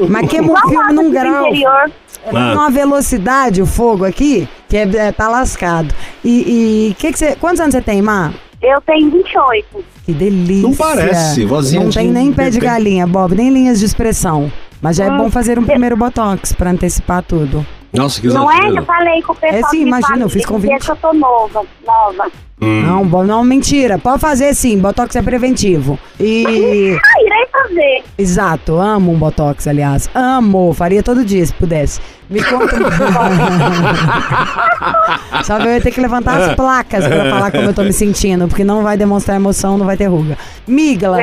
Mas 0.09 0.29
queima 0.29 0.49
um 0.53 0.55
Qual 0.55 0.69
filme 0.69 0.93
num 0.93 1.11
grau. 1.11 1.47
interior? 1.47 1.91
É 2.27 2.33
numa 2.33 2.71
velocidade 2.71 3.61
o 3.61 3.67
fogo 3.67 4.05
aqui, 4.05 4.49
que 4.69 4.77
é, 4.77 4.83
é- 4.83 5.13
tá 5.13 5.29
lascado. 5.29 5.95
E, 6.25 6.89
e 6.91 6.95
que 6.95 7.13
que 7.13 7.19
você, 7.19 7.37
quantos 7.37 7.61
anos 7.61 7.75
você 7.75 7.83
tem, 7.83 8.01
Má? 8.01 8.33
Eu 8.67 8.81
tenho 8.81 9.11
28. 9.11 9.85
Que 10.07 10.13
delícia. 10.13 10.63
Não 10.63 10.75
parece, 10.75 11.45
vozinha 11.45 11.83
Não 11.83 11.89
de 11.91 11.99
tem 11.99 12.09
nem 12.11 12.33
pé 12.33 12.49
de 12.51 12.59
galinha, 12.59 13.07
Bob, 13.07 13.35
nem 13.35 13.51
linhas 13.51 13.79
de 13.79 13.85
expressão. 13.85 14.51
Mas 14.81 14.97
já 14.97 15.05
é 15.07 15.11
bom 15.11 15.31
fazer 15.31 15.59
um 15.59 15.65
primeiro 15.65 15.97
botox 15.97 16.53
pra 16.53 16.71
antecipar 16.71 17.23
tudo. 17.23 17.65
Nossa, 17.93 18.21
que 18.21 18.27
Não 18.29 18.51
é? 18.51 18.69
Eu 18.71 18.85
falei 18.85 19.23
com 19.23 19.33
o 19.33 19.37
pessoal 19.37 19.61
É 19.61 19.63
sim, 19.69 19.77
que 19.79 19.83
imagina, 19.83 20.09
fala 20.09 20.23
eu 20.23 20.29
fiz 20.29 20.45
convite. 20.45 20.73
dizer 20.75 20.85
que 20.85 20.91
eu 20.91 20.97
tô 20.97 21.13
nova. 21.13 21.63
Nova. 21.87 22.31
Não, 22.61 23.07
Bob, 23.07 23.27
não, 23.27 23.45
mentira. 23.45 23.99
Pode 23.99 24.21
fazer 24.21 24.55
sim, 24.55 24.79
botox 24.79 25.15
é 25.17 25.23
preventivo. 25.23 25.99
E. 26.19 26.97
Ah, 27.05 27.23
irei 27.23 27.47
fazer. 27.69 28.05
Exato, 28.19 28.77
amo 28.77 29.13
um 29.13 29.19
botox, 29.19 29.67
aliás. 29.67 30.09
Amo, 30.15 30.73
faria 30.75 31.03
todo 31.03 31.25
dia 31.25 31.45
se 31.45 31.55
pudesse. 31.55 32.01
Me 32.29 32.43
conta. 32.43 32.77
Só 35.45 35.59
que 35.59 35.67
eu 35.67 35.73
ia 35.73 35.81
ter 35.81 35.91
que 35.91 36.01
levantar 36.01 36.41
as 36.41 36.55
placas 36.55 37.07
pra 37.07 37.31
falar 37.31 37.51
como 37.51 37.65
eu 37.65 37.75
tô 37.75 37.83
me 37.83 37.93
sentindo, 37.93 38.49
porque 38.49 38.65
não 38.65 38.83
vai 38.83 38.97
demonstrar 38.97 39.37
emoção, 39.37 39.77
não 39.77 39.87
vai 39.87 39.97
ter 39.97 40.07
ruga. 40.07 40.37
Migla, 40.67 41.19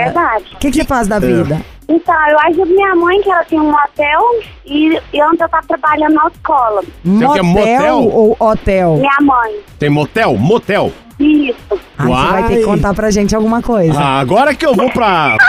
o 0.53 0.57
que, 0.57 0.69
que 0.69 0.77
você 0.77 0.83
faz 0.83 1.07
da 1.07 1.19
vida? 1.19 1.59
Então, 1.89 2.15
eu 2.29 2.39
ajudo 2.39 2.73
minha 2.73 2.95
mãe, 2.95 3.21
que 3.21 3.29
ela 3.29 3.43
tem 3.43 3.59
um 3.59 3.69
hotel, 3.69 4.21
e, 4.65 4.97
e 5.11 5.23
ontem 5.23 5.43
eu 5.43 5.49
tava 5.49 5.67
trabalhando 5.67 6.13
na 6.13 6.27
escola. 6.27 6.81
Motel, 7.03 7.33
quer 7.33 7.43
motel? 7.43 7.97
ou 7.97 8.37
hotel? 8.39 8.95
Minha 8.95 9.17
mãe. 9.21 9.55
Tem 9.77 9.89
motel? 9.89 10.37
Motel. 10.37 10.91
Isso. 11.19 11.79
Ai, 11.97 12.07
você 12.07 12.31
vai 12.31 12.47
ter 12.47 12.55
que 12.59 12.63
contar 12.63 12.93
pra 12.93 13.11
gente 13.11 13.35
alguma 13.35 13.61
coisa. 13.61 13.99
Ah, 13.99 14.19
agora 14.19 14.55
que 14.55 14.65
eu 14.65 14.73
vou 14.73 14.89
pra... 14.89 15.35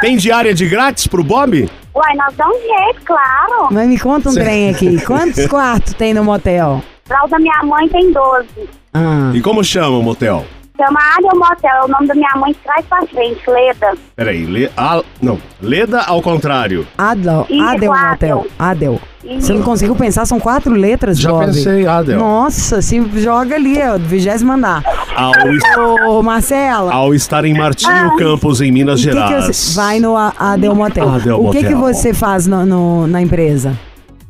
Tem 0.00 0.16
diária 0.16 0.54
de 0.54 0.66
grátis 0.68 1.06
pro 1.06 1.24
Bob? 1.24 1.68
Uai, 1.94 2.14
nós 2.16 2.34
damos 2.36 2.58
jeito, 2.60 3.00
claro. 3.04 3.68
Mas 3.70 3.88
me 3.88 3.98
conta 3.98 4.28
um 4.30 4.34
trem 4.34 4.70
aqui. 4.70 5.00
Quantos 5.04 5.46
quartos 5.46 5.94
tem 5.94 6.12
no 6.12 6.22
motel? 6.24 6.82
O 7.24 7.28
da 7.28 7.38
minha 7.38 7.62
mãe 7.62 7.88
tem 7.88 8.12
12. 8.12 8.48
Ah, 8.92 9.30
E 9.34 9.40
como 9.40 9.62
chama 9.64 9.96
o 9.96 10.02
motel? 10.02 10.44
Chama 10.76 11.00
Área 11.00 11.30
Motel, 11.34 11.70
é 11.70 11.84
o 11.84 11.88
nome 11.88 12.06
da 12.06 12.14
minha 12.14 12.32
mãe 12.36 12.54
trás 12.62 12.84
pra 12.86 13.00
frente, 13.06 13.40
Leda. 13.48 13.94
Peraí, 14.14 14.44
Le... 14.44 14.70
ah, 14.76 15.02
não, 15.22 15.38
Leda 15.62 16.02
ao 16.02 16.20
contrário. 16.20 16.86
Adel, 16.98 17.46
Isso, 17.48 17.62
Adel 17.64 17.92
Motel. 17.94 18.46
Adel. 18.58 19.00
Isso. 19.24 19.46
Você 19.46 19.52
não 19.54 19.62
conseguiu 19.62 19.96
pensar? 19.96 20.24
São 20.26 20.38
quatro 20.38 20.72
letras, 20.74 21.18
Já 21.18 21.30
Bob. 21.30 21.46
pensei, 21.46 21.86
Adel. 21.86 22.18
Nossa, 22.18 22.80
se 22.82 23.00
joga 23.20 23.54
ali, 23.56 23.76
ó, 23.82 23.96
vigésimo 23.98 24.52
andar. 24.52 24.82
Ao, 25.16 25.32
Ô, 26.10 26.22
Marcela, 26.22 26.92
ao 26.92 27.14
estar 27.14 27.44
em 27.46 27.54
Martinho 27.56 28.14
Campos, 28.16 28.60
em 28.60 28.70
Minas 28.70 29.00
que 29.00 29.08
que 29.08 29.12
Gerais. 29.14 29.46
você- 29.46 29.74
vai 29.74 29.98
no 29.98 30.14
Adel 30.16 30.74
Motel. 30.74 31.08
Adel 31.08 31.42
o 31.44 31.50
que, 31.50 31.64
que 31.64 31.74
você 31.74 32.12
faz 32.12 32.46
no- 32.46 32.66
no- 32.66 33.06
na 33.06 33.20
empresa? 33.22 33.72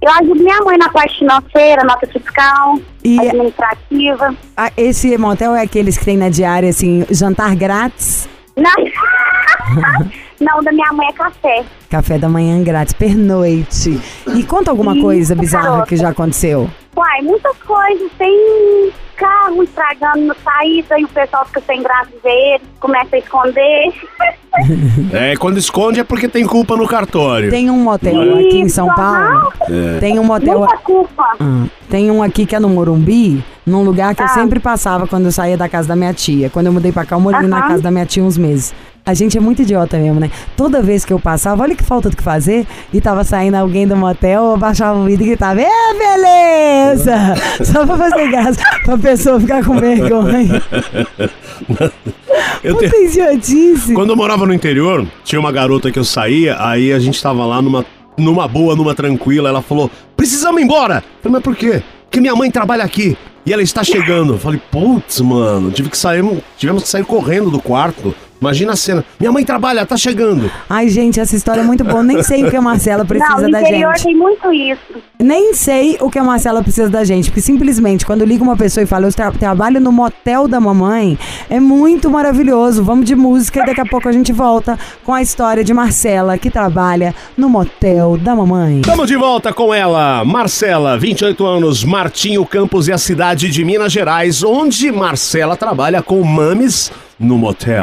Eu 0.02 0.10
ajudo 0.12 0.34
minha 0.42 0.60
mãe 0.60 0.76
na 0.78 0.88
parte 0.90 1.18
financeira, 1.18 1.82
nota 1.84 2.06
fiscal, 2.06 2.78
E- 3.02 3.18
administrativa. 3.18 4.34
Ah, 4.56 4.70
esse 4.76 5.16
motel 5.18 5.54
é 5.54 5.62
aqueles 5.62 5.96
que 5.96 6.04
tem 6.04 6.16
na 6.16 6.28
diária, 6.28 6.68
assim, 6.68 7.04
jantar 7.10 7.56
grátis, 7.56 8.28
Não, 8.56 8.72
não 10.40 10.62
da 10.62 10.70
minha 10.72 10.92
mãe 10.92 11.08
é 11.08 11.12
café. 11.12 11.64
café 11.90 12.18
da 12.18 12.28
manhã 12.28 12.62
grátis, 12.62 12.92
pernoite. 12.94 13.98
E 14.34 14.42
conta 14.44 14.70
alguma 14.70 15.00
coisa 15.00 15.34
bizarra 15.34 15.84
que 15.86 15.96
já 15.96 16.10
aconteceu. 16.10 16.70
Uai, 16.96 17.22
muitas 17.22 17.56
coisas. 17.58 18.10
Tem 18.18 18.92
carro 19.16 19.62
estragando 19.62 20.26
na 20.26 20.35
saída 20.35 20.99
e 20.99 21.04
o 21.04 21.08
pessoal 21.08 21.44
fica 21.46 21.62
sem 21.66 21.82
graça 21.82 22.11
de 22.11 22.18
ver 22.23 22.61
começa 22.80 23.16
a 23.16 23.18
esconder. 23.18 23.92
É, 25.12 25.37
quando 25.37 25.58
esconde 25.58 26.00
é 26.00 26.04
porque 26.04 26.26
tem 26.26 26.46
culpa 26.46 26.78
no 26.78 26.88
cartório. 26.88 27.50
Tem 27.50 27.68
um 27.68 27.76
motel 27.76 28.38
aqui 28.38 28.58
em 28.58 28.70
São 28.70 28.87
Paulo. 28.87 29.52
Tem 30.00 30.18
um 30.18 30.25
motel. 30.25 30.61
Muita 30.61 30.78
culpa. 30.78 31.37
Ah, 31.38 31.66
tem 31.88 32.11
um 32.11 32.23
aqui 32.23 32.45
que 32.47 32.55
é 32.55 32.61
no 32.61 32.69
Morumbi, 32.69 33.43
num 33.66 33.83
lugar 33.83 34.14
que 34.14 34.23
eu 34.23 34.26
Ah. 34.26 34.31
sempre 34.31 34.59
passava 34.61 35.07
quando 35.07 35.26
eu 35.26 35.33
saía 35.33 35.57
da 35.57 35.69
casa 35.69 35.88
da 35.88 35.97
minha 35.97 36.12
tia. 36.12 36.50
Quando 36.50 36.66
eu 36.66 36.73
mudei 36.73 36.93
pra 36.93 37.05
cá, 37.05 37.16
eu 37.16 37.21
morei 37.21 37.47
na 37.49 37.62
casa 37.62 37.83
da 37.83 37.90
minha 37.90 38.07
tia 38.07 38.23
uns 38.23 38.37
meses. 38.38 38.75
A 39.05 39.14
gente 39.14 39.38
é 39.38 39.40
muito 39.40 39.62
idiota 39.62 39.97
mesmo, 39.99 40.19
né? 40.19 40.28
Toda 40.57 40.83
vez 40.83 41.05
que 41.05 41.12
eu 41.12 41.21
passava, 41.21 41.62
olha 41.62 41.76
que 41.76 41.85
falta 41.85 42.11
do 42.11 42.16
que 42.16 42.23
fazer, 42.25 42.66
e 42.93 43.00
tava 43.00 43.23
saindo 43.23 43.55
alguém 43.55 43.87
do 43.87 43.95
motel, 43.97 44.47
eu 44.52 44.57
baixava 44.57 44.99
o 44.99 45.05
vidro 45.05 45.23
e 45.25 45.28
gritava, 45.28 45.61
é 45.61 45.95
beleza! 45.97 47.14
Só 47.64 47.87
pra 47.87 47.97
fazer 47.97 48.28
graça, 48.33 48.61
pra 48.85 48.99
pessoa 48.99 49.38
ficar 49.38 49.64
com 49.64 49.78
vergonha. 49.78 50.61
Eu 52.64 52.75
tenho- 52.75 52.90
Puta 52.90 52.97
idiotice. 53.05 53.95
Quando 53.95 54.11
eu 54.11 54.16
morava 54.16 54.45
no 54.45 54.52
interior, 54.52 55.07
tinha 55.25 55.38
uma 55.38 55.52
garota 55.52 55.90
que 55.90 55.99
eu 55.99 56.05
saía, 56.05 56.57
aí 56.59 56.93
a 56.93 56.99
gente 56.99 57.23
tava 57.23 57.45
lá 57.47 57.62
numa, 57.62 57.85
numa 58.16 58.49
boa, 58.49 58.75
numa 58.75 58.94
tranquila, 58.94 59.49
ela 59.49 59.62
falou, 59.62 59.90
precisamos 60.16 60.61
ir 60.61 60.64
embora. 60.64 60.96
Eu 60.96 61.23
falei, 61.23 61.32
mas 61.32 61.42
por 61.42 61.56
quê? 61.56 61.82
Porque 62.04 62.20
minha 62.20 62.35
mãe 62.35 62.50
trabalha 62.50 62.85
aqui 62.85 63.16
e 63.44 63.52
ela 63.52 63.62
está 63.62 63.85
chegando. 63.85 64.35
Eu 64.35 64.38
falei, 64.38 64.61
putz, 64.70 65.20
mano, 65.20 65.70
tive 65.70 65.90
que 65.90 65.99
sair, 65.99 66.25
tivemos 66.56 66.82
que 66.82 66.88
sair 66.88 67.04
correndo 67.04 67.50
do 67.50 67.61
quarto, 67.61 68.14
Imagina 68.40 68.73
a 68.73 68.76
cena. 68.76 69.05
Minha 69.19 69.33
mãe 69.33 69.45
trabalha, 69.45 69.85
tá 69.87 69.97
chegando. 69.97 70.50
Ai, 70.69 70.88
gente, 70.88 71.19
essa 71.19 71.35
história 71.35 71.61
é 71.61 71.64
muito 71.64 71.83
boa. 71.85 72.02
Nem 72.02 72.23
sei 72.23 72.45
o 72.45 72.50
que 72.50 72.57
a 72.57 72.61
Marcela 72.62 73.05
precisa 73.05 73.35
Não, 73.37 73.43
no 73.43 73.50
da 73.50 73.61
interior 73.61 73.93
gente. 73.97 74.05
tem 74.05 74.14
muito 74.16 74.52
isso. 74.52 75.02
Nem 75.19 75.55
sei 75.55 75.97
o 76.00 76.11
que 76.11 76.19
a 76.19 76.25
Marcela 76.25 76.62
precisa 76.62 76.90
da 76.90 77.02
gente, 77.02 77.31
porque 77.31 77.40
simplesmente 77.40 78.05
quando 78.05 78.25
liga 78.25 78.43
uma 78.45 78.57
pessoa 78.57 78.85
e 78.85 78.87
fala, 78.87 79.07
eu 79.07 79.12
tra- 79.12 79.33
trabalho 79.33 79.81
no 79.81 79.90
motel 79.90 80.47
da 80.47 80.61
mamãe, 80.61 81.19
é 81.49 81.59
muito 81.59 82.11
maravilhoso. 82.11 82.85
Vamos 82.85 83.07
de 83.07 83.14
música 83.16 83.61
e 83.62 83.66
daqui 83.66 83.81
a 83.81 83.87
pouco 83.87 84.09
a 84.09 84.12
gente 84.12 84.33
volta 84.33 84.78
com 85.02 85.14
a 85.14 85.23
história 85.23 85.64
de 85.64 85.73
Marcela, 85.73 86.37
que 86.37 86.50
trabalha 86.50 87.14
no 87.37 87.49
motel 87.49 88.19
da 88.19 88.35
mamãe. 88.35 88.81
Estamos 88.81 89.07
de 89.09 89.16
volta 89.16 89.52
com 89.52 89.73
ela, 89.73 90.23
Marcela, 90.25 90.99
28 90.99 91.47
anos, 91.47 91.83
Martinho 91.85 92.45
Campos 92.45 92.87
e 92.88 92.93
a 92.93 92.99
cidade 92.99 93.49
de 93.49 93.64
Minas 93.64 93.90
Gerais, 93.93 94.43
onde 94.43 94.93
Marcela 94.93 95.57
trabalha 95.57 96.02
com 96.02 96.23
mames 96.23 96.93
no 97.18 97.38
motel. 97.38 97.82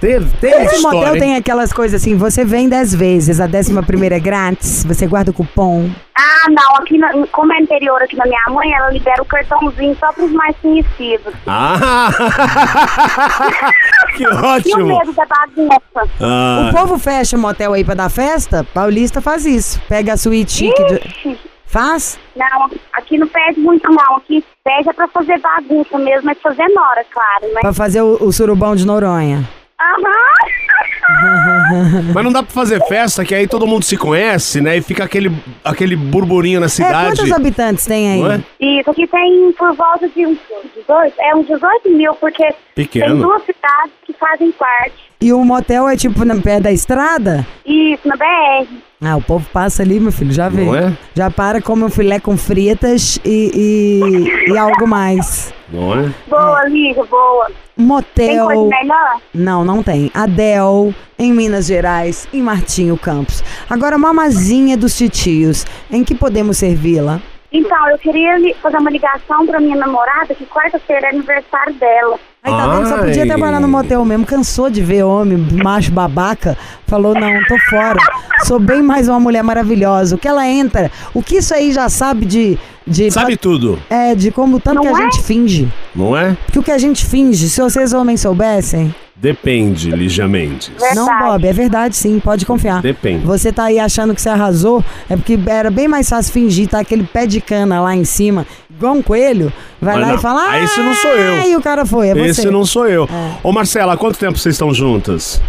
Teve, 0.00 0.28
teve 0.36 0.64
Esse 0.64 0.76
história, 0.76 0.98
motel 0.98 1.14
hein? 1.14 1.20
tem 1.20 1.36
aquelas 1.36 1.72
coisas 1.72 2.02
assim, 2.02 2.16
você 2.16 2.44
vem 2.44 2.68
10 2.68 2.94
vezes, 2.94 3.40
a 3.40 3.46
décima 3.46 3.82
primeira 3.82 4.16
é 4.16 4.20
grátis, 4.20 4.84
você 4.84 5.06
guarda 5.06 5.30
o 5.30 5.34
cupom. 5.34 5.88
Ah, 6.14 6.50
não, 6.50 6.76
aqui 6.76 6.98
na, 6.98 7.12
como 7.32 7.52
é 7.54 7.60
interior 7.60 8.02
aqui 8.02 8.14
da 8.14 8.24
minha 8.26 8.42
mãe, 8.50 8.70
ela 8.74 8.90
libera 8.90 9.22
o 9.22 9.24
cartãozinho 9.24 9.96
só 9.98 10.12
pros 10.12 10.30
mais 10.32 10.54
conhecidos. 10.60 11.32
Ah! 11.46 12.10
que 14.16 14.22
E 14.22 14.26
o 14.26 14.44
ótimo! 14.44 14.86
medo 14.86 15.12
da 15.14 15.24
bagunça? 15.26 16.10
Ah, 16.20 16.70
O 16.70 16.74
povo 16.76 16.98
fecha 16.98 17.36
o 17.36 17.40
motel 17.40 17.72
aí 17.72 17.82
pra 17.84 17.94
dar 17.94 18.10
festa, 18.10 18.64
paulista 18.74 19.20
faz 19.22 19.46
isso. 19.46 19.80
Pega 19.88 20.12
a 20.12 20.16
suíte 20.16 20.52
chique, 20.52 20.84
de- 20.84 21.00
Ixi, 21.08 21.38
faz? 21.80 22.18
não, 22.34 22.70
aqui 22.92 23.18
não 23.18 23.28
pede 23.28 23.60
muito 23.60 23.88
não, 23.90 24.16
aqui 24.16 24.42
pede 24.64 24.88
é 24.88 24.92
pra 24.92 25.08
fazer 25.08 25.38
bagunça 25.38 25.98
mesmo, 25.98 26.22
mas 26.24 26.38
fazer 26.40 26.66
nora, 26.74 27.04
claro, 27.12 27.52
né? 27.54 27.60
Pra 27.60 27.72
fazer 27.72 28.00
o, 28.02 28.16
o 28.24 28.32
surubão 28.32 28.74
de 28.74 28.86
Noronha. 28.86 29.46
Aham! 29.78 30.96
mas 32.14 32.24
não 32.24 32.32
dá 32.32 32.42
pra 32.42 32.52
fazer 32.52 32.80
festa, 32.86 33.24
que 33.24 33.34
aí 33.34 33.46
todo 33.46 33.66
mundo 33.66 33.84
se 33.84 33.96
conhece, 33.96 34.60
né? 34.60 34.76
E 34.76 34.82
fica 34.82 35.04
aquele, 35.04 35.30
aquele 35.64 35.94
burburinho 35.94 36.58
na 36.60 36.66
É, 36.66 36.68
cidade. 36.70 37.16
quantos 37.16 37.32
habitantes 37.32 37.86
tem 37.86 38.10
aí? 38.10 38.20
Não 38.20 38.32
é? 38.32 38.40
Isso, 38.58 38.90
aqui 38.90 39.06
tem 39.06 39.52
por 39.52 39.74
volta 39.74 40.08
de 40.08 40.26
uns 40.26 40.38
18, 40.74 41.14
é 41.20 41.36
uns 41.36 41.46
18 41.46 41.90
mil, 41.90 42.14
porque 42.14 42.42
tem 42.44 42.56
Pequeno. 42.86 43.22
duas 43.22 43.42
cidades 43.44 43.92
que 44.04 44.12
fazem 44.14 44.50
parte. 44.52 45.05
E 45.20 45.32
o 45.32 45.42
motel 45.44 45.88
é 45.88 45.96
tipo 45.96 46.24
na 46.24 46.36
pé 46.36 46.60
da 46.60 46.70
estrada? 46.70 47.46
Isso, 47.64 48.06
na 48.06 48.16
BR. 48.16 48.68
Ah, 49.00 49.16
o 49.16 49.22
povo 49.22 49.46
passa 49.52 49.82
ali, 49.82 49.98
meu 50.00 50.12
filho, 50.12 50.32
já 50.32 50.48
vê. 50.48 50.64
Não 50.64 50.74
é? 50.74 50.96
Já 51.14 51.30
para, 51.30 51.60
come 51.60 51.84
um 51.84 51.88
filé 51.90 52.18
com 52.20 52.36
fritas 52.36 53.18
e, 53.24 53.50
e, 53.54 54.52
e 54.52 54.58
algo 54.58 54.86
mais. 54.86 55.52
Não 55.72 55.94
é? 55.98 56.10
Boa, 56.28 56.68
Lígia, 56.68 57.04
boa. 57.04 57.46
Tem 57.46 57.84
Motel. 57.86 58.46
coisa 58.46 58.62
melhor? 58.68 59.20
Não, 59.34 59.64
não 59.64 59.82
tem. 59.82 60.10
Adel, 60.14 60.94
em 61.18 61.32
Minas 61.32 61.66
Gerais, 61.66 62.26
em 62.32 62.40
Martinho 62.42 62.96
Campos. 62.96 63.44
Agora, 63.68 63.98
mamazinha 63.98 64.76
dos 64.76 64.96
titios. 64.96 65.66
Em 65.90 66.02
que 66.02 66.14
podemos 66.14 66.56
servi-la? 66.58 67.20
Então, 67.52 67.88
eu 67.90 67.98
queria 67.98 68.34
fazer 68.62 68.76
uma 68.78 68.90
ligação 68.90 69.46
pra 69.46 69.60
minha 69.60 69.76
namorada, 69.76 70.34
que 70.34 70.44
quarta-feira 70.46 71.06
é 71.06 71.10
aniversário 71.10 71.74
dela. 71.74 72.18
Aí 72.42 72.52
tá 72.52 72.66
vendo? 72.68 72.88
Só 72.88 72.98
podia 72.98 73.22
Ai. 73.22 73.28
trabalhar 73.28 73.60
no 73.60 73.68
motel 73.68 74.04
mesmo. 74.04 74.26
Cansou 74.26 74.68
de 74.70 74.82
ver 74.82 75.02
homem, 75.04 75.36
macho 75.38 75.90
babaca. 75.92 76.56
Falou, 76.86 77.14
não, 77.14 77.44
tô 77.46 77.56
fora. 77.70 77.98
Sou 78.44 78.58
bem 78.58 78.82
mais 78.82 79.08
uma 79.08 79.18
mulher 79.18 79.42
maravilhosa. 79.42 80.14
O 80.14 80.18
que 80.18 80.28
ela 80.28 80.46
entra, 80.46 80.90
o 81.14 81.22
que 81.22 81.36
isso 81.36 81.54
aí 81.54 81.72
já 81.72 81.88
sabe 81.88 82.24
de. 82.26 82.58
de 82.86 83.10
Sabe 83.10 83.36
tudo, 83.36 83.78
É, 83.90 84.14
de 84.14 84.30
como 84.30 84.60
tanto 84.60 84.76
Não 84.76 84.82
que 84.82 84.88
a 84.88 84.92
é? 84.92 85.02
gente 85.10 85.22
finge. 85.22 85.68
não 85.94 86.16
é? 86.16 86.36
Porque 86.44 86.58
o 86.58 86.62
que 86.62 86.70
a 86.70 86.78
gente 86.78 87.04
finge, 87.06 87.48
se 87.48 87.60
vocês 87.60 87.92
homens 87.92 88.20
soubessem. 88.20 88.94
Depende, 89.16 89.90
Lígia 89.90 90.28
Mendes. 90.28 90.70
Não. 90.94 91.06
Bob, 91.18 91.46
é 91.46 91.52
verdade 91.52 91.96
sim, 91.96 92.20
pode 92.20 92.44
confiar. 92.44 92.82
Depende. 92.82 93.24
Você 93.24 93.50
tá 93.50 93.64
aí 93.64 93.78
achando 93.80 94.14
que 94.14 94.20
você 94.20 94.28
arrasou, 94.28 94.84
é 95.08 95.16
porque 95.16 95.38
era 95.46 95.70
bem 95.70 95.88
mais 95.88 96.08
fácil 96.08 96.32
fingir, 96.32 96.68
tá 96.68 96.80
aquele 96.80 97.04
pé 97.04 97.26
de 97.26 97.40
cana 97.40 97.80
lá 97.80 97.94
em 97.94 98.04
cima, 98.04 98.46
igual 98.70 98.92
um 98.94 99.02
coelho, 99.02 99.50
vai 99.80 99.94
Mas 99.94 100.02
lá 100.02 100.08
não, 100.12 100.18
e 100.18 100.22
fala, 100.22 100.50
aí 100.50 100.64
esse 100.64 100.80
não 100.82 100.94
sou 100.94 101.10
eu. 101.12 101.34
"Ah", 101.42 101.48
E 101.48 101.56
o 101.56 101.62
cara 101.62 101.86
foi, 101.86 102.08
é 102.08 102.14
você. 102.14 102.30
Esse 102.42 102.50
não 102.50 102.64
sou 102.66 102.86
eu. 102.86 103.08
Ô 103.42 103.52
Marcela, 103.52 103.94
há 103.94 103.96
quanto 103.96 104.18
tempo 104.18 104.36
vocês 104.38 104.54
estão 104.54 104.72
juntas? 104.74 105.40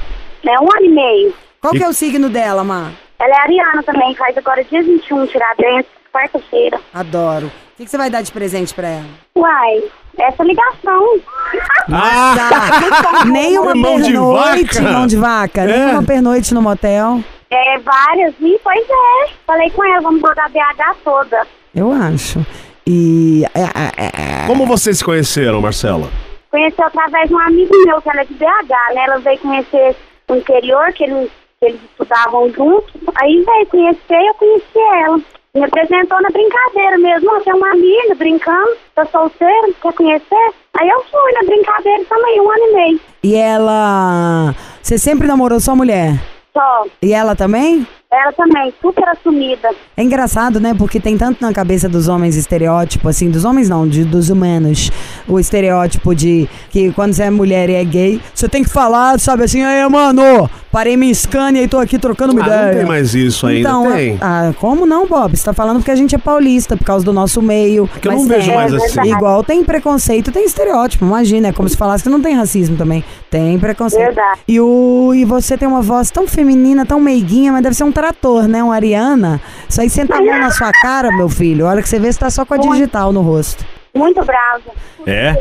É 0.45 0.59
um 0.61 0.63
ano 0.63 0.85
e 0.85 0.89
meio. 0.89 1.33
Qual 1.59 1.73
que 1.73 1.83
é 1.83 1.89
o 1.89 1.93
signo 1.93 2.29
dela, 2.29 2.63
Má? 2.63 2.91
Ela 3.19 3.35
é 3.35 3.39
ariana 3.41 3.83
também, 3.83 4.15
faz 4.15 4.37
agora 4.37 4.63
dia 4.63 4.81
21, 4.81 5.25
Tiradentes, 5.27 5.89
quarta-feira. 6.13 6.79
Adoro. 6.93 7.51
O 7.77 7.79
que, 7.79 7.85
que 7.85 7.91
você 7.91 7.97
vai 7.97 8.09
dar 8.09 8.23
de 8.23 8.31
presente 8.31 8.73
pra 8.73 8.87
ela? 8.87 9.05
Uai, 9.37 9.83
essa 10.17 10.43
ligação. 10.43 11.19
Tá. 11.87 13.23
Nem 13.31 13.59
uma 13.59 13.75
Mão 13.75 13.97
de 13.97 14.05
pernoite, 14.11 14.77
vaca. 14.79 14.81
mão 14.91 15.05
de 15.07 15.15
vaca, 15.15 15.65
nem 15.65 15.81
É. 15.81 15.85
uma 15.93 16.03
pernoite 16.03 16.53
no 16.55 16.61
motel. 16.61 17.21
É, 17.51 17.77
várias, 17.79 18.33
e 18.41 18.59
pois 18.63 18.83
é. 18.89 19.29
Falei 19.45 19.69
com 19.69 19.83
ela, 19.85 20.01
vamos 20.01 20.21
rodar 20.21 20.49
BH 20.49 20.95
toda. 21.03 21.45
Eu 21.75 21.91
acho. 21.91 22.43
E. 22.85 23.43
é, 23.53 23.61
é, 23.61 24.43
é, 24.43 24.47
Como 24.47 24.65
vocês 24.65 24.97
se 24.97 25.03
conheceram, 25.03 25.61
Marcela? 25.61 26.09
Conheceu 26.49 26.85
através 26.85 27.29
de 27.29 27.35
um 27.35 27.39
amigo 27.39 27.73
meu, 27.85 28.01
que 28.01 28.09
ela 28.09 28.21
é 28.21 28.25
de 28.25 28.33
BH, 28.33 28.95
né? 28.95 29.03
Ela 29.05 29.19
veio 29.19 29.37
conhecer 29.39 29.95
o 30.29 30.35
interior, 30.35 30.91
que 30.93 31.03
eles, 31.03 31.29
que 31.59 31.65
eles 31.67 31.79
estudavam 31.91 32.49
juntos. 32.51 32.91
Aí 33.21 33.43
veio 33.45 33.65
conhecer 33.67 34.27
eu 34.27 34.33
conheci 34.33 34.79
ela. 35.03 35.19
Me 35.55 35.63
apresentou 35.63 36.21
na 36.21 36.29
brincadeira 36.29 36.97
mesmo. 36.99 37.29
Você 37.31 37.49
é 37.49 37.53
uma 37.53 37.71
amiga, 37.71 38.15
brincando, 38.15 38.77
tô 38.95 39.05
solteira, 39.07 39.69
quer 39.81 39.93
conhecer? 39.93 40.53
Aí 40.79 40.87
eu 40.87 41.03
fui 41.03 41.31
na 41.33 41.43
brincadeira 41.43 42.03
também, 42.05 42.41
um 42.41 42.51
ano 42.51 42.63
e 42.63 42.73
meio. 42.73 42.99
E 43.23 43.35
ela. 43.35 44.53
Você 44.81 44.97
sempre 44.97 45.27
namorou 45.27 45.59
sua 45.59 45.75
mulher? 45.75 46.13
Só. 46.53 46.85
E 47.01 47.13
ela 47.13 47.35
também? 47.35 47.87
Ela 48.09 48.31
também, 48.31 48.73
super 48.81 49.03
assumida. 49.09 49.69
É 49.97 50.01
engraçado, 50.01 50.61
né? 50.61 50.73
Porque 50.73 50.97
tem 50.97 51.17
tanto 51.17 51.41
na 51.41 51.51
cabeça 51.51 51.89
dos 51.89 52.07
homens 52.07 52.37
estereótipo, 52.37 53.09
assim, 53.09 53.29
dos 53.29 53.43
homens 53.43 53.67
não, 53.67 53.85
de, 53.85 54.05
dos 54.05 54.29
humanos, 54.29 54.89
o 55.27 55.37
estereótipo 55.37 56.15
de 56.15 56.47
que 56.69 56.89
quando 56.93 57.11
você 57.13 57.23
é 57.23 57.29
mulher 57.29 57.69
e 57.69 57.73
é 57.73 57.83
gay, 57.83 58.21
você 58.33 58.47
tem 58.47 58.63
que 58.63 58.69
falar, 58.69 59.19
sabe 59.19 59.43
assim, 59.43 59.61
aí, 59.61 59.85
mano, 59.89 60.49
parei 60.71 60.95
minha 60.95 61.13
Scania 61.13 61.61
e 61.63 61.67
tô 61.67 61.79
aqui 61.79 61.99
trocando 61.99 62.31
uma 62.31 62.43
Ah, 62.43 62.47
ideia. 62.47 62.65
não 62.67 62.73
tem 62.75 62.85
mais 62.85 63.13
isso 63.13 63.45
ainda, 63.45 63.59
então, 63.59 63.91
tem? 63.91 64.17
Ah, 64.21 64.53
como 64.57 64.85
não, 64.85 65.05
Bob? 65.05 65.35
Você 65.35 65.43
tá 65.43 65.51
falando 65.51 65.79
porque 65.79 65.91
a 65.91 65.95
gente 65.95 66.15
é 66.15 66.17
paulista, 66.17 66.77
por 66.77 66.85
causa 66.85 67.03
do 67.03 67.11
nosso 67.11 67.41
meio. 67.41 67.89
Que 68.01 68.07
eu 68.07 68.13
não 68.13 68.19
Mas 68.19 68.27
vejo 68.29 68.47
tem- 68.47 68.55
mais 68.55 68.73
assim. 68.73 69.01
Igual 69.11 69.43
tem 69.43 69.65
preconceito, 69.65 70.31
tem 70.31 70.45
estereótipo, 70.45 71.03
imagina, 71.03 71.49
é 71.49 71.51
como 71.51 71.67
se 71.67 71.75
falasse 71.75 72.03
que 72.05 72.09
não 72.09 72.21
tem 72.21 72.35
racismo 72.35 72.77
também. 72.77 73.03
Tem 73.29 73.59
preconceito. 73.59 74.05
Verdade. 74.05 74.39
E, 74.47 74.61
o, 74.61 75.11
e 75.13 75.25
você 75.25 75.57
tem 75.57 75.67
uma 75.67 75.81
voz 75.81 76.09
tão 76.09 76.25
feminina, 76.25 76.85
tão 76.85 77.01
meiguinha, 77.01 77.51
mas 77.51 77.61
deve 77.61 77.75
ser 77.75 77.83
um 77.83 77.96
trator, 77.97 78.47
né? 78.47 78.63
Um 78.63 78.71
Ariana. 78.71 79.41
Isso 79.67 79.81
aí 79.81 79.89
senta 79.89 80.17
a 80.17 80.21
mão 80.21 80.37
na 80.37 80.51
sua 80.51 80.71
cara, 80.71 81.09
meu 81.09 81.27
filho. 81.27 81.65
A 81.65 81.71
hora 81.71 81.81
que 81.81 81.89
você 81.89 81.97
vê, 81.97 82.11
você 82.11 82.19
tá 82.19 82.29
só 82.29 82.45
com 82.45 82.53
a 82.53 82.57
digital 82.57 83.11
no 83.11 83.21
rosto. 83.21 83.65
Muito 83.95 84.23
brava. 84.23 84.61
É? 85.07 85.35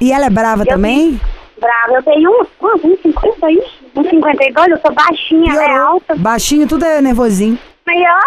E 0.00 0.12
ela 0.12 0.26
é 0.26 0.30
brava 0.30 0.64
também? 0.66 1.20
Brava. 1.60 1.92
Eu 1.92 2.02
tenho 2.02 2.28
um, 2.28 2.44
quanto? 2.58 2.88
um 2.88 2.96
50 3.00 3.46
aí? 3.46 3.62
Um 3.94 4.02
52, 4.02 4.68
eu 4.68 4.78
sou 4.78 4.92
baixinha, 4.92 5.52
ela 5.52 5.62
é 5.62 5.76
alta. 5.76 6.16
Baixinho, 6.16 6.66
tudo 6.66 6.84
é 6.84 7.00
nervosinho. 7.00 7.56
Maior. 7.86 8.20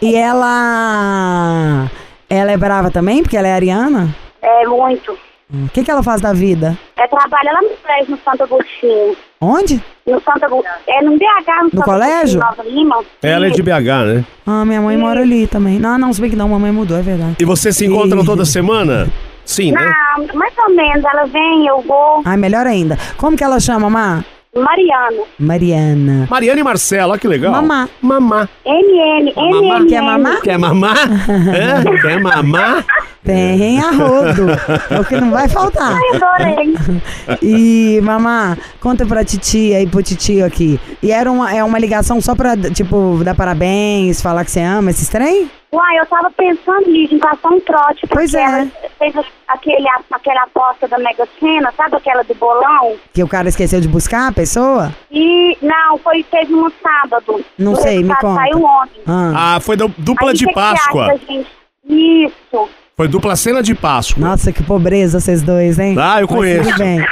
E 0.00 0.16
ela. 0.16 1.90
Ela 2.30 2.52
é 2.52 2.56
brava 2.56 2.90
também, 2.90 3.22
porque 3.22 3.36
ela 3.36 3.48
é 3.48 3.52
ariana? 3.52 4.08
É 4.40 4.66
muito. 4.66 5.12
O 5.12 5.68
que, 5.68 5.84
que 5.84 5.90
ela 5.90 6.02
faz 6.02 6.22
da 6.22 6.32
vida? 6.32 6.78
É, 6.96 7.06
trabalha 7.06 7.52
lá 7.52 7.60
no 7.60 7.76
prédio, 7.76 8.12
no 8.12 8.18
Santo 8.24 8.44
Agostinho. 8.44 9.14
Onde? 9.38 9.84
No 10.06 10.14
Agostinho. 10.14 10.64
É 10.86 11.02
no 11.02 11.12
BH, 11.16 11.64
no, 11.64 11.70
Santo 11.70 11.82
colégio? 11.82 12.42
Agostinho, 12.42 12.56
Nova 12.56 12.62
Lima. 12.62 13.04
Ela 13.22 13.46
é 13.46 13.50
de 13.50 13.62
BH, 13.62 14.04
né? 14.06 14.24
Ah, 14.46 14.64
minha 14.64 14.80
mãe 14.80 14.96
mora 14.96 15.20
ali 15.20 15.46
também. 15.46 15.78
Não, 15.78 15.96
não, 15.96 16.12
se 16.12 16.20
bem 16.20 16.30
que 16.30 16.36
não, 16.36 16.48
mamãe 16.48 16.72
mudou, 16.72 16.98
é 16.98 17.02
verdade. 17.02 17.36
E 17.38 17.44
vocês 17.44 17.76
se 17.76 17.86
encontram 17.86 18.22
Ih. 18.22 18.26
toda 18.26 18.44
semana? 18.44 19.08
Sim, 19.44 19.72
né? 19.72 19.92
Não, 20.16 20.26
mais 20.34 20.54
ou 20.58 20.74
menos. 20.74 21.04
Ela 21.04 21.24
vem, 21.26 21.66
eu 21.66 21.80
vou. 21.82 22.22
Ai, 22.24 22.36
melhor 22.36 22.66
ainda. 22.66 22.98
Como 23.16 23.36
que 23.36 23.44
ela 23.44 23.60
chama, 23.60 23.88
Má? 23.88 24.24
Mariana. 24.54 25.22
Mariana. 25.38 26.28
Mariana 26.30 26.60
e 26.60 26.62
Marcela, 26.62 27.12
olha 27.12 27.18
que 27.18 27.26
legal. 27.26 27.52
Mamá. 27.52 27.88
Mamá. 28.02 28.46
MM. 28.66 29.32
MM. 29.34 29.88
Quer 29.88 30.02
mamar? 30.02 30.40
Quer 30.42 30.58
mamar? 30.58 30.96
é? 31.54 32.00
Quer 32.02 32.20
mamar? 32.20 32.84
Tem 33.24 33.80
a 33.80 33.90
rodo. 33.92 34.50
É 34.90 35.00
o 35.00 35.04
que 35.06 35.16
não 35.18 35.30
vai 35.30 35.48
faltar. 35.48 35.96
Ai, 35.96 36.16
adorei. 36.16 36.74
E, 37.40 37.98
mamá, 38.02 38.58
conta 38.78 39.06
pra 39.06 39.24
titia 39.24 39.80
e 39.80 39.86
pro 39.86 40.02
titio 40.02 40.44
aqui. 40.44 40.78
E 41.02 41.10
era 41.10 41.30
uma, 41.32 41.50
é 41.50 41.64
uma 41.64 41.78
ligação 41.78 42.20
só 42.20 42.34
pra, 42.34 42.54
tipo, 42.54 43.22
dar 43.24 43.34
parabéns, 43.34 44.20
falar 44.20 44.44
que 44.44 44.50
você 44.50 44.60
ama 44.60 44.90
esses 44.90 45.08
trem? 45.08 45.50
Uai, 45.72 45.98
eu 45.98 46.06
tava 46.06 46.30
pensando, 46.36 46.90
Lígia, 46.90 47.16
em 47.16 47.18
passar 47.18 47.48
um 47.48 47.60
trote. 47.60 48.06
Pois 48.10 48.34
é. 48.34 48.42
ela 48.42 48.66
fez 49.10 49.26
aquele, 49.48 49.86
aquela 50.12 50.42
aposta 50.44 50.86
da 50.86 50.98
Mega 50.98 51.26
Sena, 51.40 51.72
sabe 51.76 51.96
aquela 51.96 52.22
do 52.22 52.34
bolão? 52.34 52.94
Que 53.12 53.22
o 53.22 53.28
cara 53.28 53.48
esqueceu 53.48 53.80
de 53.80 53.88
buscar 53.88 54.28
a 54.28 54.32
pessoa? 54.32 54.92
E, 55.10 55.56
não, 55.60 55.98
foi, 55.98 56.22
teve 56.24 56.52
no 56.52 56.70
sábado. 56.82 57.44
Não 57.58 57.72
O 57.72 57.76
sei, 57.76 58.02
me 58.02 58.14
conta. 58.16 58.34
Saiu 58.40 58.64
ontem. 58.64 59.00
Ah. 59.06 59.54
Ah, 59.56 59.60
foi 59.60 59.76
du- 59.76 59.92
dupla 59.98 60.30
Aí, 60.30 60.36
de 60.36 60.44
que 60.46 60.52
que 60.52 60.54
Páscoa. 60.54 61.06
acha, 61.06 61.20
gente? 61.28 61.46
Isso. 61.88 62.68
Foi 62.96 63.08
dupla 63.08 63.34
cena 63.36 63.62
de 63.62 63.74
Páscoa. 63.74 64.20
Nossa, 64.28 64.52
que 64.52 64.62
pobreza 64.62 65.18
vocês 65.18 65.42
dois, 65.42 65.78
hein? 65.78 65.96
Ah, 65.98 66.20
eu 66.20 66.26
Mas 66.28 66.36
conheço. 66.36 66.68
Tudo 66.68 66.78
bem. 66.78 67.04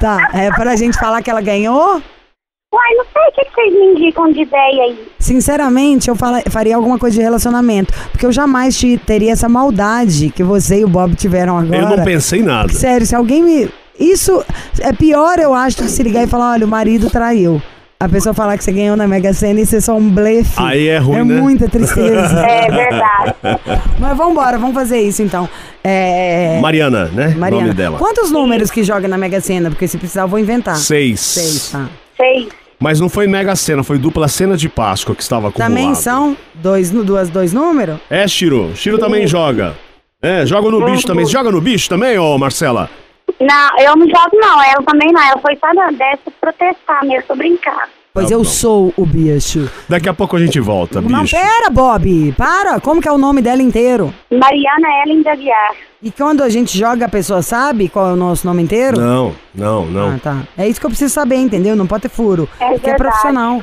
Tá, 0.00 0.30
é 0.34 0.50
pra 0.50 0.74
gente 0.76 0.98
falar 0.98 1.22
que 1.22 1.30
ela 1.30 1.40
ganhou? 1.40 2.02
Uai, 2.74 2.94
não 2.96 3.04
sei 3.04 3.22
o 3.22 3.32
que 3.48 3.54
vocês 3.54 3.72
me 3.72 3.86
indicam 3.92 4.32
de 4.32 4.40
ideia 4.42 4.82
aí. 4.82 5.08
Sinceramente, 5.18 6.08
eu 6.08 6.16
fala- 6.16 6.42
faria 6.50 6.74
alguma 6.76 6.98
coisa 6.98 7.16
de 7.16 7.22
relacionamento. 7.22 7.92
Porque 8.10 8.26
eu 8.26 8.32
jamais 8.32 8.76
te, 8.78 8.98
teria 8.98 9.32
essa 9.32 9.48
maldade 9.48 10.30
que 10.34 10.42
você 10.42 10.80
e 10.80 10.84
o 10.84 10.88
Bob 10.88 11.14
tiveram 11.14 11.56
agora. 11.56 11.76
Eu 11.78 11.88
não 11.96 12.04
pensei 12.04 12.40
em 12.40 12.42
nada. 12.42 12.72
Sério, 12.72 13.06
se 13.06 13.14
alguém 13.14 13.42
me. 13.42 13.70
Isso 13.98 14.44
é 14.80 14.92
pior, 14.92 15.38
eu 15.38 15.54
acho, 15.54 15.78
do 15.78 15.84
que 15.84 15.90
se 15.90 16.02
ligar 16.02 16.24
e 16.24 16.26
falar: 16.26 16.52
olha, 16.52 16.66
o 16.66 16.68
marido 16.68 17.08
traiu. 17.08 17.62
A 17.98 18.06
pessoa 18.10 18.34
falar 18.34 18.58
que 18.58 18.64
você 18.64 18.72
ganhou 18.72 18.94
na 18.94 19.08
Mega 19.08 19.32
Sena 19.32 19.58
e 19.58 19.64
ser 19.64 19.80
só 19.80 19.96
um 19.96 20.10
blefe. 20.10 20.52
Aí 20.58 20.86
é 20.88 20.98
ruim, 20.98 21.20
É 21.20 21.24
né? 21.24 21.40
muita 21.40 21.66
tristeza. 21.66 22.40
É 22.46 22.70
verdade. 22.70 23.34
Mas 23.98 24.14
vamos 24.18 24.32
embora, 24.32 24.58
vamos 24.58 24.74
fazer 24.74 25.00
isso 25.00 25.22
então. 25.22 25.48
É. 25.82 26.58
Mariana, 26.60 27.06
né? 27.06 27.28
Mariana, 27.38 27.62
Nome 27.68 27.74
dela. 27.74 27.96
quantos 27.96 28.30
números 28.30 28.70
que 28.70 28.84
joga 28.84 29.08
na 29.08 29.16
Mega 29.16 29.40
Sena? 29.40 29.70
Porque 29.70 29.88
se 29.88 29.96
precisar, 29.96 30.22
eu 30.22 30.28
vou 30.28 30.38
inventar. 30.38 30.76
Seis. 30.76 31.20
Seis, 31.20 31.70
tá. 31.70 31.88
Seis. 32.16 32.48
Mas 32.78 33.00
não 33.00 33.08
foi 33.08 33.26
Mega 33.26 33.56
Sena, 33.56 33.82
foi 33.82 33.98
dupla 33.98 34.28
cena 34.28 34.56
de 34.56 34.68
Páscoa 34.68 35.14
que 35.14 35.22
estava 35.22 35.48
acumulado. 35.48 35.70
Também 35.70 35.94
são 35.94 36.36
dois, 36.54 36.90
duas, 36.90 37.30
dois 37.30 37.52
números? 37.52 37.98
É, 38.10 38.28
Chiro. 38.28 38.72
Chiro 38.76 38.98
também 38.98 39.26
joga. 39.26 39.74
É, 40.20 40.44
joga 40.44 40.70
no 40.70 40.84
bicho 40.84 41.06
também. 41.06 41.24
Você 41.24 41.32
joga 41.32 41.50
no 41.50 41.60
bicho 41.60 41.88
também, 41.88 42.18
ô 42.18 42.36
Marcela? 42.36 42.90
Não, 43.40 43.78
eu 43.78 43.96
não 43.96 44.06
jogo 44.06 44.30
não, 44.34 44.62
ela 44.62 44.82
também 44.82 45.12
não. 45.12 45.22
Ela 45.22 45.40
foi 45.40 45.56
só 45.56 45.68
dessa 45.92 46.30
protestar 46.40 47.04
mesmo, 47.04 47.24
tô 47.28 47.36
brincando. 47.36 47.95
Pois 48.16 48.28
Tá 48.28 48.34
eu 48.34 48.38
bom. 48.38 48.44
sou 48.44 48.94
o 48.96 49.04
bicho. 49.04 49.70
Daqui 49.88 50.08
a 50.08 50.14
pouco 50.14 50.36
a 50.36 50.40
gente 50.40 50.58
volta, 50.58 51.00
bicho. 51.02 51.12
Não, 51.12 51.24
pera, 51.26 51.68
Bob. 51.70 52.32
Para. 52.36 52.80
Como 52.80 53.00
que 53.02 53.08
é 53.08 53.12
o 53.12 53.18
nome 53.18 53.42
dela 53.42 53.60
inteiro? 53.62 54.12
Mariana 54.30 54.88
Ellen 55.04 55.22
de 55.22 55.28
Aguiar. 55.28 55.74
E 56.02 56.10
quando 56.10 56.42
a 56.42 56.48
gente 56.48 56.78
joga, 56.78 57.04
a 57.06 57.08
pessoa 57.08 57.42
sabe 57.42 57.88
qual 57.88 58.08
é 58.08 58.12
o 58.12 58.16
nosso 58.16 58.46
nome 58.46 58.62
inteiro? 58.62 58.98
Não, 58.98 59.34
não, 59.54 59.84
não. 59.86 60.08
Ah, 60.14 60.18
tá. 60.22 60.42
É 60.56 60.66
isso 60.68 60.80
que 60.80 60.86
eu 60.86 60.90
preciso 60.90 61.12
saber, 61.12 61.36
entendeu? 61.36 61.76
Não 61.76 61.86
pode 61.86 62.02
ter 62.02 62.08
furo. 62.08 62.48
É 62.58 62.68
Porque 62.70 62.86
é 62.86 62.90
verdade. 62.90 62.96
profissional. 62.96 63.62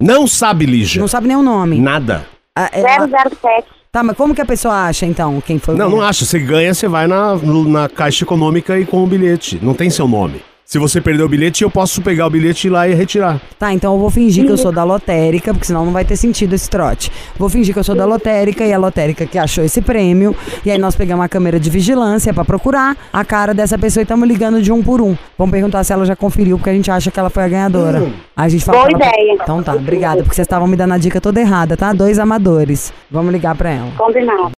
Não 0.00 0.26
sabe, 0.26 0.64
Lígia. 0.64 0.98
Não 1.00 1.08
sabe 1.08 1.28
nem 1.28 1.36
o 1.36 1.42
nome. 1.42 1.78
Nada. 1.78 2.26
Ah, 2.56 2.70
é- 2.72 2.80
ah, 2.96 3.06
007. 3.06 3.66
tá, 3.92 4.02
mas 4.02 4.16
como 4.16 4.34
que 4.34 4.40
a 4.40 4.46
pessoa 4.46 4.86
acha, 4.86 5.04
então, 5.04 5.42
quem 5.46 5.58
foi 5.58 5.74
o 5.74 5.76
Não, 5.76 5.90
não 5.90 6.00
acha. 6.00 6.24
Você 6.24 6.38
ganha, 6.38 6.72
você 6.72 6.88
vai 6.88 7.06
na, 7.06 7.36
na 7.36 7.88
caixa 7.88 8.24
econômica 8.24 8.78
e 8.78 8.86
com 8.86 9.04
o 9.04 9.06
bilhete. 9.06 9.58
Não 9.62 9.74
tem 9.74 9.90
seu 9.90 10.08
nome. 10.08 10.40
Se 10.70 10.78
você 10.78 11.00
perder 11.00 11.24
o 11.24 11.28
bilhete, 11.28 11.64
eu 11.64 11.68
posso 11.68 12.00
pegar 12.00 12.28
o 12.28 12.30
bilhete 12.30 12.68
e 12.68 12.70
ir 12.70 12.70
lá 12.70 12.86
e 12.86 12.94
retirar. 12.94 13.40
Tá, 13.58 13.72
então 13.72 13.92
eu 13.92 13.98
vou 13.98 14.08
fingir 14.08 14.46
que 14.46 14.52
eu 14.52 14.56
sou 14.56 14.70
da 14.70 14.84
lotérica, 14.84 15.52
porque 15.52 15.66
senão 15.66 15.84
não 15.84 15.92
vai 15.92 16.04
ter 16.04 16.14
sentido 16.14 16.54
esse 16.54 16.70
trote. 16.70 17.10
Vou 17.36 17.48
fingir 17.48 17.74
que 17.74 17.80
eu 17.80 17.82
sou 17.82 17.96
da 17.96 18.04
lotérica 18.06 18.64
e 18.64 18.72
a 18.72 18.78
lotérica 18.78 19.26
que 19.26 19.36
achou 19.36 19.64
esse 19.64 19.82
prêmio. 19.82 20.32
E 20.64 20.70
aí 20.70 20.78
nós 20.78 20.94
pegamos 20.94 21.24
a 21.24 21.28
câmera 21.28 21.58
de 21.58 21.68
vigilância 21.68 22.32
pra 22.32 22.44
procurar 22.44 22.96
a 23.12 23.24
cara 23.24 23.52
dessa 23.52 23.76
pessoa 23.76 24.02
e 24.02 24.04
estamos 24.04 24.28
ligando 24.28 24.62
de 24.62 24.70
um 24.70 24.80
por 24.80 25.00
um. 25.00 25.16
Vamos 25.36 25.50
perguntar 25.50 25.82
se 25.82 25.92
ela 25.92 26.04
já 26.04 26.14
conferiu, 26.14 26.56
porque 26.56 26.70
a 26.70 26.74
gente 26.74 26.88
acha 26.88 27.10
que 27.10 27.18
ela 27.18 27.30
foi 27.30 27.42
a 27.42 27.48
ganhadora. 27.48 28.04
Aí 28.36 28.46
a 28.46 28.48
gente 28.48 28.64
fala 28.64 28.78
Boa 28.78 28.90
ideia. 28.92 29.38
Então 29.42 29.60
tá, 29.64 29.74
obrigada, 29.74 30.22
porque 30.22 30.36
vocês 30.36 30.46
estavam 30.46 30.68
me 30.68 30.76
dando 30.76 30.94
a 30.94 30.98
dica 30.98 31.20
toda 31.20 31.40
errada, 31.40 31.76
tá? 31.76 31.92
Dois 31.92 32.16
amadores. 32.16 32.92
Vamos 33.10 33.32
ligar 33.32 33.56
pra 33.56 33.70
ela. 33.70 33.90
Combinado. 33.98 34.48